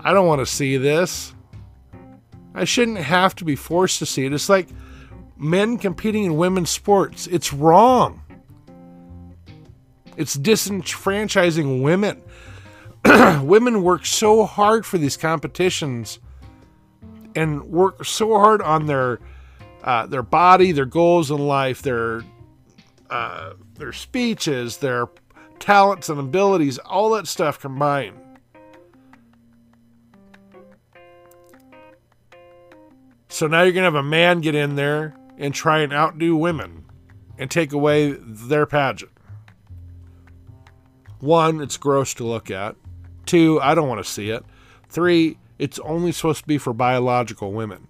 I 0.00 0.12
don't 0.12 0.26
want 0.26 0.40
to 0.40 0.46
see 0.46 0.76
this. 0.76 1.32
I 2.54 2.64
shouldn't 2.64 2.98
have 2.98 3.34
to 3.36 3.44
be 3.46 3.56
forced 3.56 4.00
to 4.00 4.06
see 4.06 4.26
it. 4.26 4.34
It's 4.34 4.50
like 4.50 4.68
men 5.38 5.78
competing 5.78 6.24
in 6.24 6.36
women's 6.36 6.70
sports. 6.70 7.26
It's 7.26 7.54
wrong. 7.54 8.22
It's 10.18 10.36
disenfranchising 10.36 11.80
women. 11.80 12.20
women 13.46 13.84
work 13.84 14.04
so 14.04 14.44
hard 14.44 14.84
for 14.84 14.98
these 14.98 15.16
competitions 15.16 16.18
and 17.36 17.62
work 17.66 18.04
so 18.04 18.34
hard 18.34 18.60
on 18.60 18.86
their 18.86 19.20
uh, 19.84 20.06
their 20.06 20.24
body, 20.24 20.72
their 20.72 20.86
goals 20.86 21.30
in 21.30 21.38
life, 21.38 21.82
their 21.82 22.24
uh, 23.10 23.52
their 23.74 23.92
speeches, 23.92 24.78
their 24.78 25.06
talents 25.60 26.08
and 26.08 26.18
abilities, 26.18 26.78
all 26.78 27.10
that 27.10 27.28
stuff 27.28 27.60
combined. 27.60 28.18
So 33.28 33.46
now 33.46 33.62
you're 33.62 33.72
to 33.72 33.82
have 33.82 33.94
a 33.94 34.02
man 34.02 34.40
get 34.40 34.56
in 34.56 34.74
there 34.74 35.16
and 35.36 35.54
try 35.54 35.78
and 35.78 35.92
outdo 35.92 36.34
women 36.34 36.86
and 37.38 37.48
take 37.48 37.72
away 37.72 38.10
their 38.10 38.66
pageant. 38.66 39.12
One, 41.20 41.60
it's 41.60 41.76
gross 41.76 42.14
to 42.14 42.24
look 42.24 42.50
at. 42.50 42.76
Two, 43.26 43.60
I 43.60 43.74
don't 43.74 43.88
want 43.88 44.04
to 44.04 44.10
see 44.10 44.30
it. 44.30 44.44
Three, 44.88 45.38
it's 45.58 45.78
only 45.80 46.12
supposed 46.12 46.42
to 46.42 46.46
be 46.46 46.58
for 46.58 46.72
biological 46.72 47.52
women. 47.52 47.88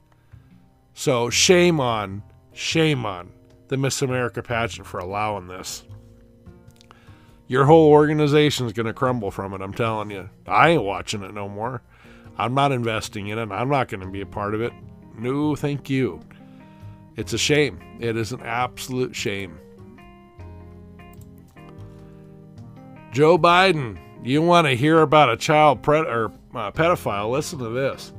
So 0.95 1.31
shame 1.31 1.81
on, 1.81 2.23
shame 2.53 3.07
on 3.07 3.31
the 3.69 3.77
Miss 3.77 4.03
America 4.03 4.43
pageant 4.43 4.87
for 4.87 4.99
allowing 4.99 5.47
this. 5.47 5.85
Your 7.47 7.65
whole 7.65 7.91
organization 7.91 8.67
is 8.67 8.73
going 8.73 8.87
to 8.87 8.93
crumble 8.93 9.31
from 9.31 9.55
it, 9.55 9.61
I'm 9.61 9.73
telling 9.73 10.11
you. 10.11 10.29
I 10.47 10.71
ain't 10.71 10.83
watching 10.83 11.23
it 11.23 11.33
no 11.33 11.49
more. 11.49 11.83
I'm 12.37 12.55
not 12.55 12.73
investing 12.73 13.29
in 13.29 13.39
it. 13.39 13.51
I'm 13.51 13.69
not 13.69 13.89
going 13.89 14.01
to 14.01 14.07
be 14.07 14.21
a 14.21 14.27
part 14.27 14.55
of 14.55 14.61
it. 14.61 14.73
No, 15.17 15.57
thank 15.57 15.89
you. 15.91 16.21
It's 17.17 17.33
a 17.33 17.39
shame. 17.39 17.81
It 18.01 18.17
is 18.17 18.33
an 18.33 18.43
absolute 18.43 19.15
shame. 19.17 19.59
Joe 23.13 23.39
Biden, 23.39 23.99
you 24.23 24.43
want 24.43 24.67
to 24.67 24.77
hear 24.77 25.03
about 25.03 25.31
a 25.31 25.37
child 25.37 25.83
pred- 25.83 26.07
or 26.07 26.27
uh, 26.55 26.71
pedophile, 26.73 27.31
listen 27.31 27.59
to 27.59 27.71
this. 27.71 28.13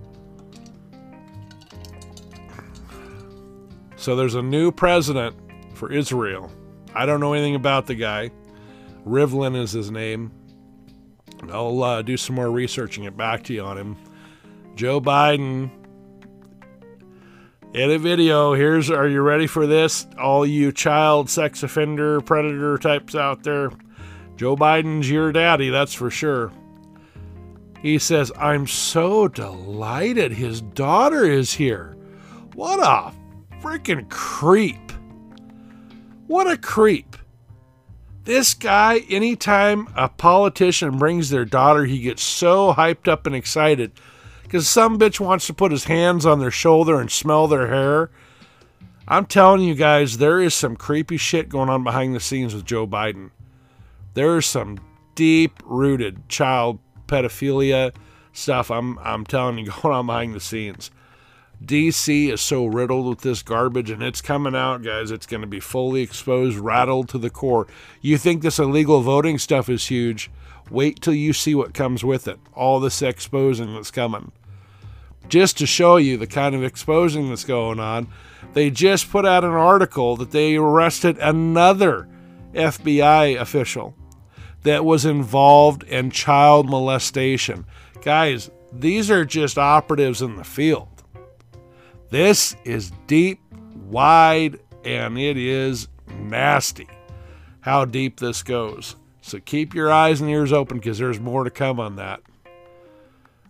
So 3.95 4.15
there's 4.15 4.35
a 4.35 4.41
new 4.41 4.71
president 4.71 5.35
for 5.73 5.91
Israel. 5.91 6.51
I 6.95 7.05
don't 7.05 7.19
know 7.19 7.33
anything 7.33 7.55
about 7.55 7.85
the 7.85 7.95
guy. 7.95 8.31
Rivlin 9.05 9.55
is 9.55 9.71
his 9.71 9.91
name. 9.91 10.31
I'll 11.51 11.83
uh, 11.83 12.01
do 12.01 12.17
some 12.17 12.35
more 12.35 12.51
researching 12.51 13.03
get 13.03 13.15
back 13.15 13.43
to 13.43 13.53
you 13.53 13.63
on 13.63 13.77
him. 13.77 13.97
Joe 14.75 14.99
Biden. 14.99 15.69
In 17.73 17.91
a 17.91 17.99
video, 17.99 18.53
here's 18.53 18.89
are 18.89 19.07
you 19.07 19.21
ready 19.21 19.45
for 19.45 19.67
this? 19.67 20.07
All 20.17 20.45
you 20.45 20.71
child 20.71 21.29
sex 21.29 21.61
offender 21.61 22.19
predator 22.21 22.77
types 22.77 23.15
out 23.15 23.43
there. 23.43 23.69
Joe 24.39 24.55
Biden's 24.55 25.09
your 25.09 25.33
daddy, 25.33 25.69
that's 25.69 25.93
for 25.93 26.09
sure. 26.09 26.49
He 27.81 27.99
says, 27.99 28.31
I'm 28.37 28.67
so 28.67 29.27
delighted 29.27 30.31
his 30.31 30.61
daughter 30.61 31.25
is 31.25 31.51
here. 31.51 31.97
What 32.55 32.79
a 32.79 33.13
freaking 33.61 34.09
creep. 34.09 34.93
What 36.27 36.49
a 36.49 36.55
creep. 36.55 37.17
This 38.23 38.53
guy, 38.53 38.99
anytime 39.09 39.89
a 39.93 40.07
politician 40.07 40.97
brings 40.97 41.29
their 41.29 41.43
daughter, 41.43 41.83
he 41.83 41.99
gets 41.99 42.23
so 42.23 42.73
hyped 42.73 43.09
up 43.09 43.27
and 43.27 43.35
excited 43.35 43.91
because 44.43 44.69
some 44.69 44.97
bitch 44.97 45.19
wants 45.19 45.47
to 45.47 45.53
put 45.53 45.73
his 45.73 45.83
hands 45.83 46.25
on 46.25 46.39
their 46.39 46.49
shoulder 46.49 47.01
and 47.01 47.11
smell 47.11 47.49
their 47.49 47.67
hair. 47.67 48.09
I'm 49.05 49.25
telling 49.25 49.63
you 49.63 49.75
guys, 49.75 50.17
there 50.17 50.39
is 50.39 50.55
some 50.55 50.77
creepy 50.77 51.17
shit 51.17 51.49
going 51.49 51.67
on 51.67 51.83
behind 51.83 52.15
the 52.15 52.21
scenes 52.21 52.55
with 52.55 52.63
Joe 52.63 52.87
Biden. 52.87 53.31
There 54.13 54.37
is 54.37 54.45
some 54.45 54.79
deep 55.15 55.61
rooted 55.65 56.29
child 56.29 56.79
pedophilia 57.07 57.93
stuff. 58.33 58.71
I'm 58.71 58.97
I'm 58.99 59.25
telling 59.25 59.57
you, 59.59 59.71
going 59.81 59.95
on 59.95 60.05
behind 60.07 60.33
the 60.33 60.39
scenes. 60.39 60.91
DC 61.63 62.31
is 62.31 62.39
so 62.39 62.65
riddled 62.65 63.05
with 63.05 63.19
this 63.19 63.43
garbage, 63.43 63.89
and 63.89 64.01
it's 64.01 64.21
coming 64.21 64.55
out, 64.55 64.81
guys. 64.81 65.11
It's 65.11 65.25
going 65.25 65.41
to 65.41 65.47
be 65.47 65.59
fully 65.59 66.01
exposed, 66.01 66.57
rattled 66.57 67.09
to 67.09 67.17
the 67.17 67.29
core. 67.29 67.67
You 67.99 68.17
think 68.17 68.41
this 68.41 68.59
illegal 68.59 69.01
voting 69.01 69.37
stuff 69.37 69.67
is 69.67 69.87
huge? 69.87 70.31
Wait 70.69 71.01
till 71.01 71.13
you 71.13 71.33
see 71.33 71.53
what 71.53 71.73
comes 71.73 72.01
with 72.01 72.29
it. 72.29 72.39
All 72.53 72.79
this 72.79 73.01
exposing 73.01 73.73
that's 73.73 73.91
coming. 73.91 74.31
Just 75.27 75.57
to 75.57 75.65
show 75.65 75.97
you 75.97 76.15
the 76.15 76.27
kind 76.27 76.55
of 76.55 76.63
exposing 76.63 77.27
that's 77.27 77.43
going 77.43 77.79
on, 77.79 78.07
they 78.53 78.69
just 78.69 79.11
put 79.11 79.25
out 79.25 79.43
an 79.43 79.51
article 79.51 80.15
that 80.15 80.31
they 80.31 80.55
arrested 80.55 81.17
another 81.17 82.07
FBI 82.53 83.39
official 83.39 83.93
that 84.63 84.85
was 84.85 85.05
involved 85.05 85.83
in 85.83 86.11
child 86.11 86.69
molestation. 86.69 87.65
Guys, 88.01 88.49
these 88.71 89.09
are 89.09 89.25
just 89.25 89.57
operatives 89.57 90.21
in 90.21 90.35
the 90.35 90.43
field. 90.43 91.03
This 92.09 92.55
is 92.63 92.91
deep, 93.07 93.39
wide, 93.75 94.59
and 94.83 95.17
it 95.17 95.37
is 95.37 95.87
nasty 96.07 96.87
how 97.61 97.85
deep 97.85 98.19
this 98.19 98.43
goes. 98.43 98.95
So 99.21 99.39
keep 99.39 99.73
your 99.75 99.91
eyes 99.91 100.21
and 100.21 100.29
ears 100.29 100.51
open 100.51 100.77
because 100.77 100.97
there's 100.97 101.19
more 101.19 101.43
to 101.43 101.49
come 101.49 101.79
on 101.79 101.97
that. 101.97 102.21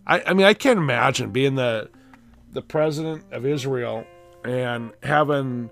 I, 0.06 0.22
I 0.26 0.34
mean, 0.34 0.46
I 0.46 0.54
can't 0.54 0.78
imagine 0.78 1.30
being 1.30 1.54
the 1.54 1.90
the 2.52 2.62
president 2.62 3.24
of 3.30 3.46
Israel 3.46 4.04
and 4.44 4.92
having 5.04 5.70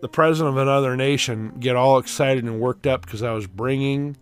the 0.00 0.08
president 0.08 0.56
of 0.56 0.62
another 0.62 0.96
nation 0.96 1.54
get 1.60 1.76
all 1.76 1.98
excited 1.98 2.42
and 2.44 2.58
worked 2.58 2.86
up 2.86 3.04
because 3.04 3.22
I 3.22 3.32
was 3.32 3.46
bringing 3.46 4.16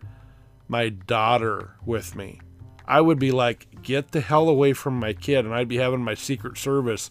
my 0.73 0.88
daughter 0.88 1.76
with 1.85 2.17
me. 2.17 2.41
I 2.87 3.02
would 3.02 3.19
be 3.19 3.31
like, 3.31 3.83
get 3.83 4.12
the 4.12 4.23
hell 4.23 4.49
away 4.49 4.73
from 4.73 4.99
my 4.99 5.12
kid, 5.12 5.45
and 5.45 5.55
I'd 5.55 5.69
be 5.69 5.76
having 5.76 6.02
my 6.02 6.14
Secret 6.14 6.57
Service 6.57 7.11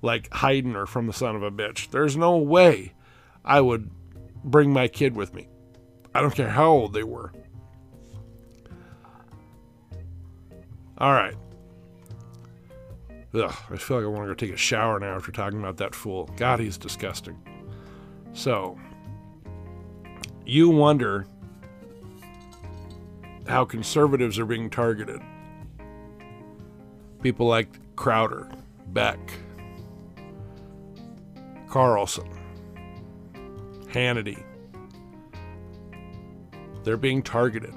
like 0.00 0.32
hiding 0.32 0.74
her 0.74 0.86
from 0.86 1.08
the 1.08 1.12
son 1.12 1.34
of 1.34 1.42
a 1.42 1.50
bitch. 1.50 1.90
There's 1.90 2.16
no 2.16 2.36
way 2.36 2.92
I 3.44 3.60
would 3.60 3.90
bring 4.44 4.72
my 4.72 4.86
kid 4.86 5.16
with 5.16 5.34
me. 5.34 5.48
I 6.14 6.20
don't 6.20 6.34
care 6.34 6.50
how 6.50 6.70
old 6.70 6.92
they 6.92 7.02
were. 7.02 7.32
All 10.96 11.12
right. 11.12 11.34
Ugh, 13.34 13.56
I 13.70 13.76
feel 13.76 13.96
like 13.96 14.06
I 14.06 14.08
want 14.08 14.22
to 14.22 14.28
go 14.28 14.34
take 14.34 14.54
a 14.54 14.56
shower 14.56 15.00
now 15.00 15.16
after 15.16 15.32
talking 15.32 15.58
about 15.58 15.78
that 15.78 15.96
fool. 15.96 16.30
God, 16.36 16.60
he's 16.60 16.78
disgusting. 16.78 17.36
So, 18.34 18.78
you 20.46 20.68
wonder 20.68 21.26
how 23.46 23.64
conservatives 23.64 24.38
are 24.38 24.46
being 24.46 24.70
targeted. 24.70 25.20
People 27.22 27.46
like 27.46 27.68
Crowder, 27.96 28.50
Beck, 28.88 29.18
Carlson, 31.68 32.28
Hannity. 33.86 34.42
They're 36.84 36.96
being 36.96 37.22
targeted. 37.22 37.74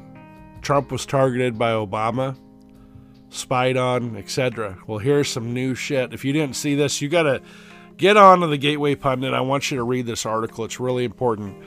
Trump 0.61 0.91
was 0.91 1.05
targeted 1.05 1.57
by 1.57 1.71
Obama, 1.71 2.37
spied 3.29 3.77
on, 3.77 4.17
etc. 4.17 4.77
Well, 4.85 4.97
here's 4.97 5.29
some 5.29 5.53
new 5.53 5.75
shit. 5.75 6.13
If 6.13 6.25
you 6.25 6.33
didn't 6.33 6.55
see 6.55 6.75
this, 6.75 7.01
you 7.01 7.07
gotta 7.07 7.41
get 7.95 8.17
on 8.17 8.41
to 8.41 8.47
the 8.47 8.57
Gateway 8.57 8.95
Pundit. 8.95 9.33
I 9.33 9.41
want 9.41 9.71
you 9.71 9.77
to 9.77 9.83
read 9.83 10.05
this 10.05 10.25
article. 10.25 10.65
It's 10.65 10.79
really 10.79 11.05
important. 11.05 11.63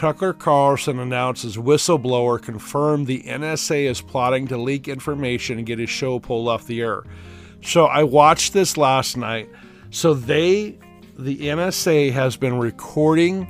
Tucker 0.00 0.32
Carlson 0.32 0.98
announces 0.98 1.58
whistleblower 1.58 2.40
confirmed 2.40 3.06
the 3.06 3.22
NSA 3.24 3.84
is 3.84 4.00
plotting 4.00 4.48
to 4.48 4.56
leak 4.56 4.88
information 4.88 5.58
and 5.58 5.66
get 5.66 5.78
his 5.78 5.90
show 5.90 6.18
pulled 6.18 6.48
off 6.48 6.66
the 6.66 6.80
air. 6.80 7.02
So 7.60 7.84
I 7.84 8.04
watched 8.04 8.54
this 8.54 8.78
last 8.78 9.18
night. 9.18 9.50
So 9.90 10.14
they, 10.14 10.78
the 11.18 11.36
NSA 11.40 12.12
has 12.12 12.38
been 12.38 12.58
recording 12.58 13.46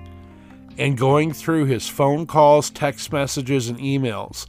and 0.76 0.98
going 0.98 1.32
through 1.32 1.66
his 1.66 1.88
phone 1.88 2.26
calls, 2.26 2.68
text 2.68 3.12
messages, 3.12 3.68
and 3.68 3.78
emails. 3.78 4.48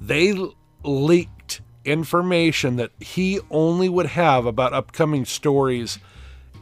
They 0.00 0.38
leaked 0.84 1.60
information 1.84 2.76
that 2.76 2.92
he 3.00 3.40
only 3.50 3.88
would 3.88 4.06
have 4.06 4.46
about 4.46 4.74
upcoming 4.74 5.24
stories 5.24 5.98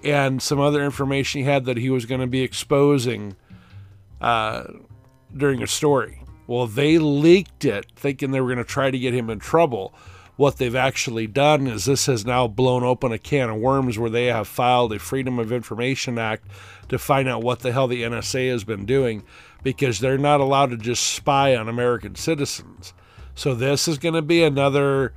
and 0.02 0.40
some 0.40 0.58
other 0.58 0.82
information 0.82 1.42
he 1.42 1.46
had 1.46 1.66
that 1.66 1.76
he 1.76 1.90
was 1.90 2.06
going 2.06 2.22
to 2.22 2.26
be 2.26 2.40
exposing 2.40 3.37
uh, 4.21 4.65
during 5.37 5.62
a 5.62 5.67
story. 5.67 6.23
Well, 6.47 6.67
they 6.67 6.99
leaked 6.99 7.65
it 7.65 7.87
thinking 7.95 8.31
they 8.31 8.41
were 8.41 8.49
going 8.49 8.59
to 8.59 8.65
try 8.65 8.91
to 8.91 8.99
get 8.99 9.15
him 9.15 9.31
in 9.31 9.39
trouble. 9.39 9.95
What 10.37 10.57
they've 10.57 10.75
actually 10.75 11.27
done 11.27 11.67
is 11.67 11.85
this 11.85 12.07
has 12.07 12.25
now 12.25 12.49
blown 12.49 12.83
open 12.83 13.12
a 13.12 13.19
can 13.19 13.50
of 13.50 13.57
worms 13.57 13.99
where 13.99 14.11
they 14.11 14.27
have 14.27 14.49
filed 14.49 14.93
a 14.93 14.99
Freedom 14.99 15.39
of 15.39 15.53
Information 15.53 16.19
Act 16.19 16.49
to 16.89 16.99
find 16.99 17.29
out 17.29 17.43
what 17.43 17.61
the 17.61 17.73
hell 17.73 17.87
the 17.87 18.03
NSA 18.03 18.50
has 18.50 18.65
been 18.65 18.87
doing 18.87 19.23
because 19.62 20.00
they're 20.00 20.19
not 20.19 20.41
allowed 20.41 20.71
to 20.71 20.77
just 20.77 21.07
spy 21.07 21.55
on 21.55 21.69
American 21.69 22.15
citizens. 22.15 22.95
So 23.35 23.55
this 23.55 23.87
is 23.87 23.99
going 23.99 24.15
to 24.15 24.23
be 24.23 24.43
another 24.43 25.12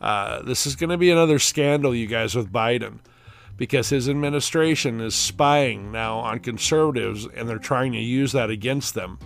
uh, 0.00 0.42
this 0.42 0.66
is 0.66 0.74
going 0.74 0.90
to 0.90 0.98
be 0.98 1.12
another 1.12 1.38
scandal, 1.38 1.94
you 1.94 2.08
guys, 2.08 2.34
with 2.34 2.52
Biden 2.52 2.98
because 3.56 3.90
his 3.90 4.08
administration 4.08 5.00
is 5.00 5.14
spying 5.14 5.92
now 5.92 6.18
on 6.18 6.40
conservatives 6.40 7.26
and 7.34 7.48
they're 7.48 7.58
trying 7.58 7.92
to 7.92 7.98
use 7.98 8.32
that 8.32 8.50
against 8.50 8.94
them. 8.94 9.18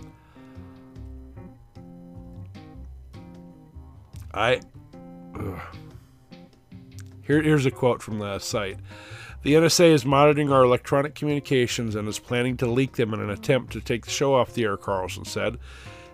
I. 4.33 4.61
Here, 7.23 7.41
here's 7.41 7.65
a 7.65 7.71
quote 7.71 8.01
from 8.01 8.19
the 8.19 8.39
site. 8.39 8.77
The 9.43 9.53
NSA 9.53 9.91
is 9.91 10.05
monitoring 10.05 10.51
our 10.51 10.63
electronic 10.63 11.15
communications 11.15 11.95
and 11.95 12.07
is 12.07 12.19
planning 12.19 12.57
to 12.57 12.67
leak 12.67 12.93
them 12.93 13.13
in 13.13 13.19
an 13.19 13.29
attempt 13.29 13.73
to 13.73 13.81
take 13.81 14.05
the 14.05 14.11
show 14.11 14.33
off 14.33 14.53
the 14.53 14.63
air, 14.63 14.77
Carlson 14.77 15.25
said 15.25 15.57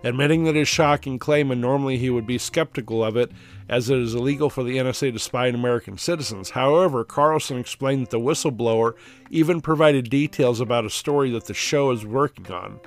admitting 0.04 0.44
that 0.44 0.54
his 0.54 0.68
shocking 0.68 1.18
claim, 1.18 1.50
and 1.50 1.60
normally 1.60 1.96
he 1.96 2.10
would 2.10 2.26
be 2.26 2.38
skeptical 2.38 3.02
of 3.02 3.16
it, 3.16 3.32
as 3.68 3.88
it 3.88 3.98
is 3.98 4.14
illegal 4.14 4.50
for 4.50 4.62
the 4.62 4.76
NSA 4.76 5.12
to 5.12 5.18
spy 5.18 5.48
on 5.48 5.54
American 5.54 5.96
citizens. 5.96 6.50
However, 6.50 7.04
Carlson 7.04 7.58
explained 7.58 8.02
that 8.02 8.10
the 8.10 8.20
whistleblower 8.20 8.92
even 9.30 9.62
provided 9.62 10.10
details 10.10 10.60
about 10.60 10.84
a 10.84 10.90
story 10.90 11.30
that 11.30 11.46
the 11.46 11.54
show 11.54 11.90
is 11.90 12.04
working 12.04 12.52
on, 12.52 12.78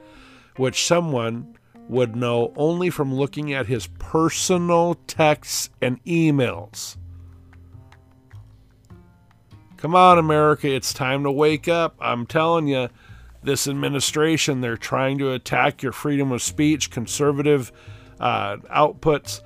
which 0.55 0.85
someone 0.85 1.57
would 1.89 2.15
know 2.15 2.53
only 2.55 2.89
from 2.89 3.13
looking 3.13 3.51
at 3.51 3.65
his 3.65 3.87
personal 3.97 4.95
texts 5.07 5.71
and 5.81 6.03
emails. 6.05 6.97
Come 9.77 9.95
on, 9.95 10.17
America, 10.17 10.67
it's 10.67 10.93
time 10.93 11.23
to 11.23 11.31
wake 11.31 11.67
up. 11.67 11.95
I'm 11.99 12.25
telling 12.25 12.67
you 12.67 12.89
this 13.43 13.67
administration. 13.67 14.61
They're 14.61 14.77
trying 14.77 15.17
to 15.19 15.31
attack 15.31 15.83
your 15.83 15.91
freedom 15.91 16.31
of 16.31 16.41
speech, 16.41 16.91
conservative 16.91 17.71
uh, 18.19 18.57
outputs. 18.57 19.41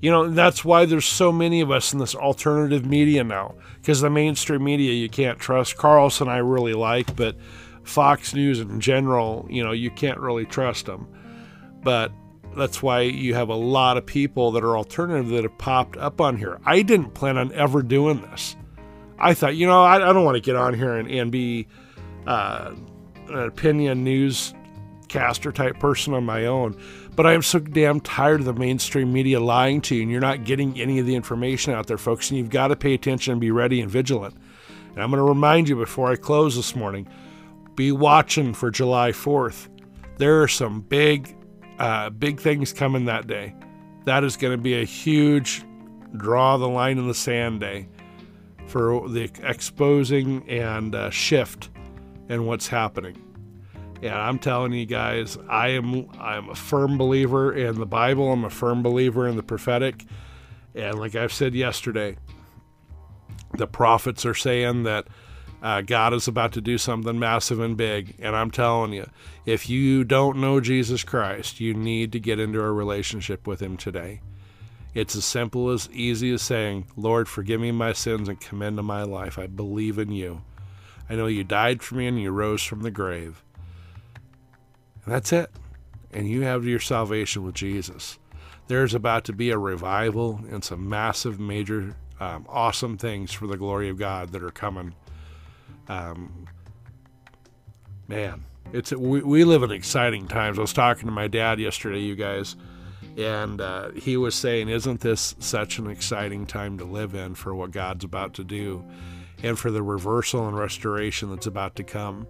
You 0.00 0.10
know, 0.10 0.28
that's 0.28 0.64
why 0.64 0.84
there's 0.84 1.06
so 1.06 1.32
many 1.32 1.60
of 1.60 1.70
us 1.70 1.92
in 1.92 1.98
this 1.98 2.14
alternative 2.14 2.84
media 2.84 3.24
now, 3.24 3.54
because 3.80 4.00
the 4.00 4.10
mainstream 4.10 4.62
media 4.62 4.92
you 4.92 5.08
can't 5.08 5.38
trust. 5.38 5.76
Carlson 5.76 6.28
I 6.28 6.38
really 6.38 6.74
like, 6.74 7.16
but 7.16 7.36
Fox 7.84 8.34
News 8.34 8.60
in 8.60 8.80
general, 8.80 9.46
you 9.48 9.64
know, 9.64 9.72
you 9.72 9.90
can't 9.90 10.18
really 10.18 10.44
trust 10.44 10.86
them. 10.86 11.08
But 11.82 12.12
that's 12.56 12.82
why 12.82 13.00
you 13.00 13.34
have 13.34 13.48
a 13.48 13.54
lot 13.54 13.96
of 13.96 14.06
people 14.06 14.52
that 14.52 14.64
are 14.64 14.76
alternative 14.76 15.28
that 15.28 15.44
have 15.44 15.58
popped 15.58 15.96
up 15.96 16.20
on 16.20 16.36
here. 16.36 16.60
I 16.64 16.82
didn't 16.82 17.14
plan 17.14 17.38
on 17.38 17.52
ever 17.52 17.82
doing 17.82 18.20
this. 18.22 18.56
I 19.18 19.34
thought, 19.34 19.56
you 19.56 19.66
know, 19.66 19.82
I, 19.82 19.96
I 19.96 20.12
don't 20.12 20.24
want 20.24 20.36
to 20.36 20.40
get 20.40 20.56
on 20.56 20.74
here 20.74 20.96
and, 20.96 21.10
and 21.10 21.30
be 21.30 21.66
uh, 22.26 22.74
an 23.28 23.44
opinion 23.44 24.04
newscaster 24.04 25.52
type 25.52 25.78
person 25.78 26.14
on 26.14 26.24
my 26.24 26.46
own, 26.46 26.80
but 27.16 27.26
I 27.26 27.32
am 27.32 27.42
so 27.42 27.58
damn 27.58 28.00
tired 28.00 28.40
of 28.40 28.46
the 28.46 28.54
mainstream 28.54 29.12
media 29.12 29.40
lying 29.40 29.80
to 29.82 29.94
you, 29.94 30.02
and 30.02 30.10
you're 30.10 30.20
not 30.20 30.44
getting 30.44 30.80
any 30.80 30.98
of 30.98 31.06
the 31.06 31.14
information 31.14 31.72
out 31.72 31.86
there, 31.86 31.98
folks. 31.98 32.30
And 32.30 32.38
you've 32.38 32.50
got 32.50 32.68
to 32.68 32.76
pay 32.76 32.94
attention 32.94 33.32
and 33.32 33.40
be 33.40 33.50
ready 33.50 33.80
and 33.80 33.90
vigilant. 33.90 34.34
And 34.94 35.02
I'm 35.02 35.10
going 35.10 35.18
to 35.18 35.28
remind 35.28 35.68
you 35.68 35.76
before 35.76 36.10
I 36.10 36.16
close 36.16 36.56
this 36.56 36.76
morning 36.76 37.08
be 37.74 37.90
watching 37.90 38.54
for 38.54 38.70
July 38.70 39.10
4th. 39.10 39.68
There 40.18 40.42
are 40.42 40.48
some 40.48 40.80
big, 40.80 41.36
uh, 41.78 42.10
big 42.10 42.40
things 42.40 42.72
coming 42.72 43.06
that 43.06 43.26
day. 43.26 43.54
That 44.04 44.22
is 44.22 44.36
going 44.36 44.56
to 44.56 44.62
be 44.62 44.80
a 44.80 44.84
huge 44.84 45.64
draw 46.16 46.56
the 46.56 46.68
line 46.68 46.98
in 46.98 47.08
the 47.08 47.14
sand 47.14 47.60
day 47.60 47.88
for 48.66 49.08
the 49.08 49.30
exposing 49.42 50.48
and 50.48 50.94
uh, 50.94 51.10
shift 51.10 51.70
and 52.34 52.46
what's 52.46 52.66
happening. 52.66 53.16
And 54.02 54.12
I'm 54.12 54.38
telling 54.38 54.72
you 54.72 54.84
guys, 54.84 55.38
I 55.48 55.68
am 55.68 56.10
I'm 56.18 56.50
a 56.50 56.54
firm 56.54 56.98
believer 56.98 57.54
in 57.54 57.78
the 57.78 57.86
Bible. 57.86 58.32
I'm 58.32 58.44
a 58.44 58.50
firm 58.50 58.82
believer 58.82 59.26
in 59.26 59.36
the 59.36 59.42
prophetic. 59.42 60.04
And 60.74 60.98
like 60.98 61.14
I've 61.14 61.32
said 61.32 61.54
yesterday, 61.54 62.16
the 63.52 63.68
prophets 63.68 64.26
are 64.26 64.34
saying 64.34 64.82
that 64.82 65.06
uh, 65.62 65.80
God 65.80 66.12
is 66.12 66.28
about 66.28 66.52
to 66.52 66.60
do 66.60 66.76
something 66.76 67.18
massive 67.18 67.60
and 67.60 67.76
big. 67.76 68.16
And 68.18 68.34
I'm 68.36 68.50
telling 68.50 68.92
you, 68.92 69.08
if 69.46 69.70
you 69.70 70.04
don't 70.04 70.38
know 70.38 70.60
Jesus 70.60 71.04
Christ, 71.04 71.60
you 71.60 71.72
need 71.72 72.12
to 72.12 72.20
get 72.20 72.40
into 72.40 72.60
a 72.60 72.72
relationship 72.72 73.46
with 73.46 73.62
Him 73.62 73.76
today. 73.76 74.20
It's 74.92 75.16
as 75.16 75.24
simple 75.24 75.70
as 75.70 75.88
easy 75.92 76.32
as 76.34 76.42
saying, 76.42 76.86
Lord, 76.96 77.28
forgive 77.28 77.60
me 77.60 77.70
my 77.72 77.92
sins 77.92 78.28
and 78.28 78.40
come 78.40 78.60
into 78.60 78.82
my 78.82 79.04
life. 79.04 79.38
I 79.38 79.46
believe 79.46 79.98
in 79.98 80.12
you. 80.12 80.42
I 81.08 81.16
know 81.16 81.26
you 81.26 81.44
died 81.44 81.82
for 81.82 81.96
me 81.96 82.06
and 82.06 82.20
you 82.20 82.30
rose 82.30 82.62
from 82.62 82.82
the 82.82 82.90
grave. 82.90 83.44
And 85.04 85.14
that's 85.14 85.32
it. 85.32 85.50
And 86.12 86.28
you 86.28 86.42
have 86.42 86.64
your 86.64 86.80
salvation 86.80 87.42
with 87.42 87.54
Jesus. 87.54 88.18
There's 88.66 88.94
about 88.94 89.24
to 89.24 89.32
be 89.32 89.50
a 89.50 89.58
revival 89.58 90.40
and 90.50 90.64
some 90.64 90.88
massive, 90.88 91.38
major, 91.38 91.96
um, 92.18 92.46
awesome 92.48 92.96
things 92.96 93.32
for 93.32 93.46
the 93.46 93.56
glory 93.56 93.88
of 93.90 93.98
God 93.98 94.32
that 94.32 94.42
are 94.42 94.50
coming. 94.50 94.94
Um, 95.88 96.46
man, 98.08 98.44
it's 98.72 98.92
we, 98.92 99.20
we 99.22 99.44
live 99.44 99.62
in 99.62 99.70
exciting 99.70 100.28
times. 100.28 100.58
I 100.58 100.62
was 100.62 100.72
talking 100.72 101.06
to 101.06 101.12
my 101.12 101.28
dad 101.28 101.60
yesterday, 101.60 102.00
you 102.00 102.14
guys, 102.14 102.56
and 103.18 103.60
uh, 103.60 103.90
he 103.90 104.16
was 104.16 104.34
saying, 104.34 104.68
"Isn't 104.68 105.00
this 105.00 105.36
such 105.38 105.78
an 105.78 105.88
exciting 105.88 106.46
time 106.46 106.78
to 106.78 106.84
live 106.84 107.14
in 107.14 107.34
for 107.34 107.54
what 107.54 107.70
God's 107.70 108.04
about 108.04 108.32
to 108.34 108.44
do?" 108.44 108.84
And 109.44 109.58
for 109.58 109.70
the 109.70 109.82
reversal 109.82 110.48
and 110.48 110.58
restoration 110.58 111.28
that's 111.28 111.46
about 111.46 111.76
to 111.76 111.84
come. 111.84 112.26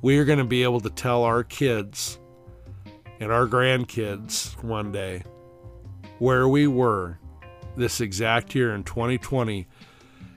We 0.00 0.18
are 0.18 0.24
going 0.24 0.38
to 0.38 0.44
be 0.44 0.62
able 0.62 0.80
to 0.80 0.90
tell 0.90 1.22
our 1.22 1.44
kids 1.44 2.18
and 3.20 3.30
our 3.30 3.46
grandkids 3.46 4.60
one 4.64 4.90
day 4.90 5.22
where 6.18 6.48
we 6.48 6.66
were 6.66 7.18
this 7.76 8.00
exact 8.00 8.54
year 8.54 8.74
in 8.74 8.84
2020 8.84 9.68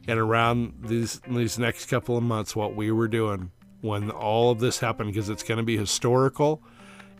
and 0.09 0.19
around 0.19 0.73
these 0.81 1.21
these 1.29 1.57
next 1.57 1.85
couple 1.85 2.17
of 2.17 2.23
months 2.23 2.53
what 2.53 2.75
we 2.75 2.91
were 2.91 3.07
doing 3.07 3.49
when 3.79 4.11
all 4.11 4.51
of 4.51 4.59
this 4.59 4.77
happened 4.79 5.13
because 5.13 5.29
it's 5.29 5.43
going 5.43 5.57
to 5.57 5.63
be 5.63 5.77
historical 5.77 6.61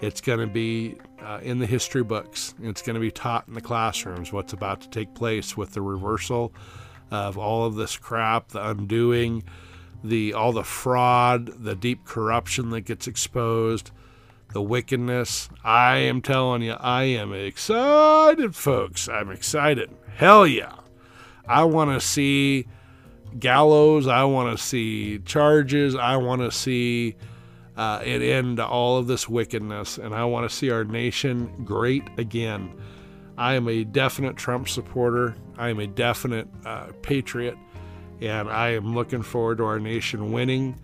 it's 0.01 0.19
going 0.19 0.39
to 0.39 0.47
be 0.47 0.97
uh, 1.21 1.39
in 1.41 1.59
the 1.59 1.65
history 1.65 2.03
books 2.03 2.53
it's 2.61 2.81
going 2.81 2.95
to 2.95 2.99
be 2.99 3.11
taught 3.11 3.47
in 3.47 3.53
the 3.53 3.61
classrooms 3.61 4.33
what's 4.33 4.51
about 4.51 4.81
to 4.81 4.89
take 4.89 5.13
place 5.13 5.55
with 5.55 5.71
the 5.71 5.81
reversal 5.81 6.53
of 7.11 7.37
all 7.37 7.65
of 7.65 7.75
this 7.75 7.97
crap, 7.97 8.49
the 8.49 8.69
undoing, 8.69 9.43
the 10.03 10.33
all 10.33 10.53
the 10.53 10.63
fraud, 10.63 11.63
the 11.63 11.75
deep 11.75 12.05
corruption 12.05 12.69
that 12.71 12.81
gets 12.81 13.07
exposed, 13.07 13.91
the 14.53 14.61
wickedness. 14.61 15.49
I 15.63 15.97
am 15.97 16.21
telling 16.21 16.61
you, 16.61 16.73
I 16.73 17.03
am 17.03 17.33
excited, 17.33 18.55
folks. 18.55 19.07
I'm 19.07 19.29
excited. 19.29 19.89
Hell 20.15 20.47
yeah. 20.47 20.75
I 21.47 21.63
want 21.63 21.99
to 21.99 22.05
see 22.05 22.67
gallows. 23.37 24.07
I 24.07 24.23
want 24.23 24.55
to 24.57 24.63
see 24.63 25.19
charges. 25.19 25.95
I 25.95 26.17
want 26.17 26.41
to 26.41 26.51
see 26.51 27.15
uh, 27.75 28.01
it 28.03 28.21
end 28.21 28.57
to 28.57 28.65
all 28.65 28.97
of 28.97 29.07
this 29.07 29.27
wickedness. 29.29 29.97
And 29.97 30.13
I 30.13 30.25
want 30.25 30.49
to 30.49 30.55
see 30.55 30.69
our 30.69 30.83
nation 30.83 31.63
great 31.63 32.03
again. 32.17 32.71
I 33.39 33.53
am 33.55 33.69
a 33.69 33.85
definite 33.85 34.35
Trump 34.35 34.67
supporter. 34.67 35.35
I 35.57 35.69
am 35.69 35.79
a 35.79 35.87
definite 35.87 36.47
uh, 36.65 36.87
patriot. 37.01 37.57
And 38.21 38.49
I 38.49 38.71
am 38.71 38.93
looking 38.93 39.21
forward 39.21 39.59
to 39.59 39.63
our 39.63 39.79
nation 39.79 40.33
winning 40.33 40.77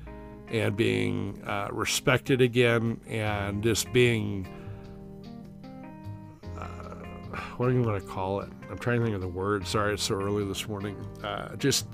and 0.47 0.77
being 0.77 1.41
uh, 1.45 1.67
respected 1.71 2.39
again 2.39 3.01
and 3.07 3.61
just 3.61 3.91
being, 3.91 4.47
uh, 6.57 6.65
what 7.57 7.67
do 7.67 7.73
you 7.73 7.81
want 7.81 8.01
to 8.01 8.07
call 8.09 8.39
it? 8.39 8.49
I'm 8.71 8.77
trying 8.77 8.99
to 8.99 9.05
think 9.05 9.15
of 9.15 9.21
the 9.21 9.27
word. 9.27 9.67
Sorry, 9.67 9.93
it's 9.93 10.03
so 10.03 10.15
early 10.15 10.45
this 10.45 10.65
morning. 10.65 10.95
Uh, 11.21 11.57
just 11.57 11.87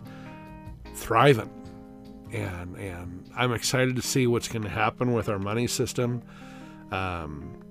thriving 0.94 1.50
and 2.34 2.78
and 2.78 3.30
I'm 3.36 3.54
excited 3.54 3.96
to 3.96 4.02
see 4.02 4.28
what's 4.28 4.48
going 4.48 4.64
to 4.64 4.70
happen 4.70 5.14
with 5.14 5.28
our 5.28 5.40
money 5.40 5.68
system. 5.68 6.22
Um, 6.92 7.62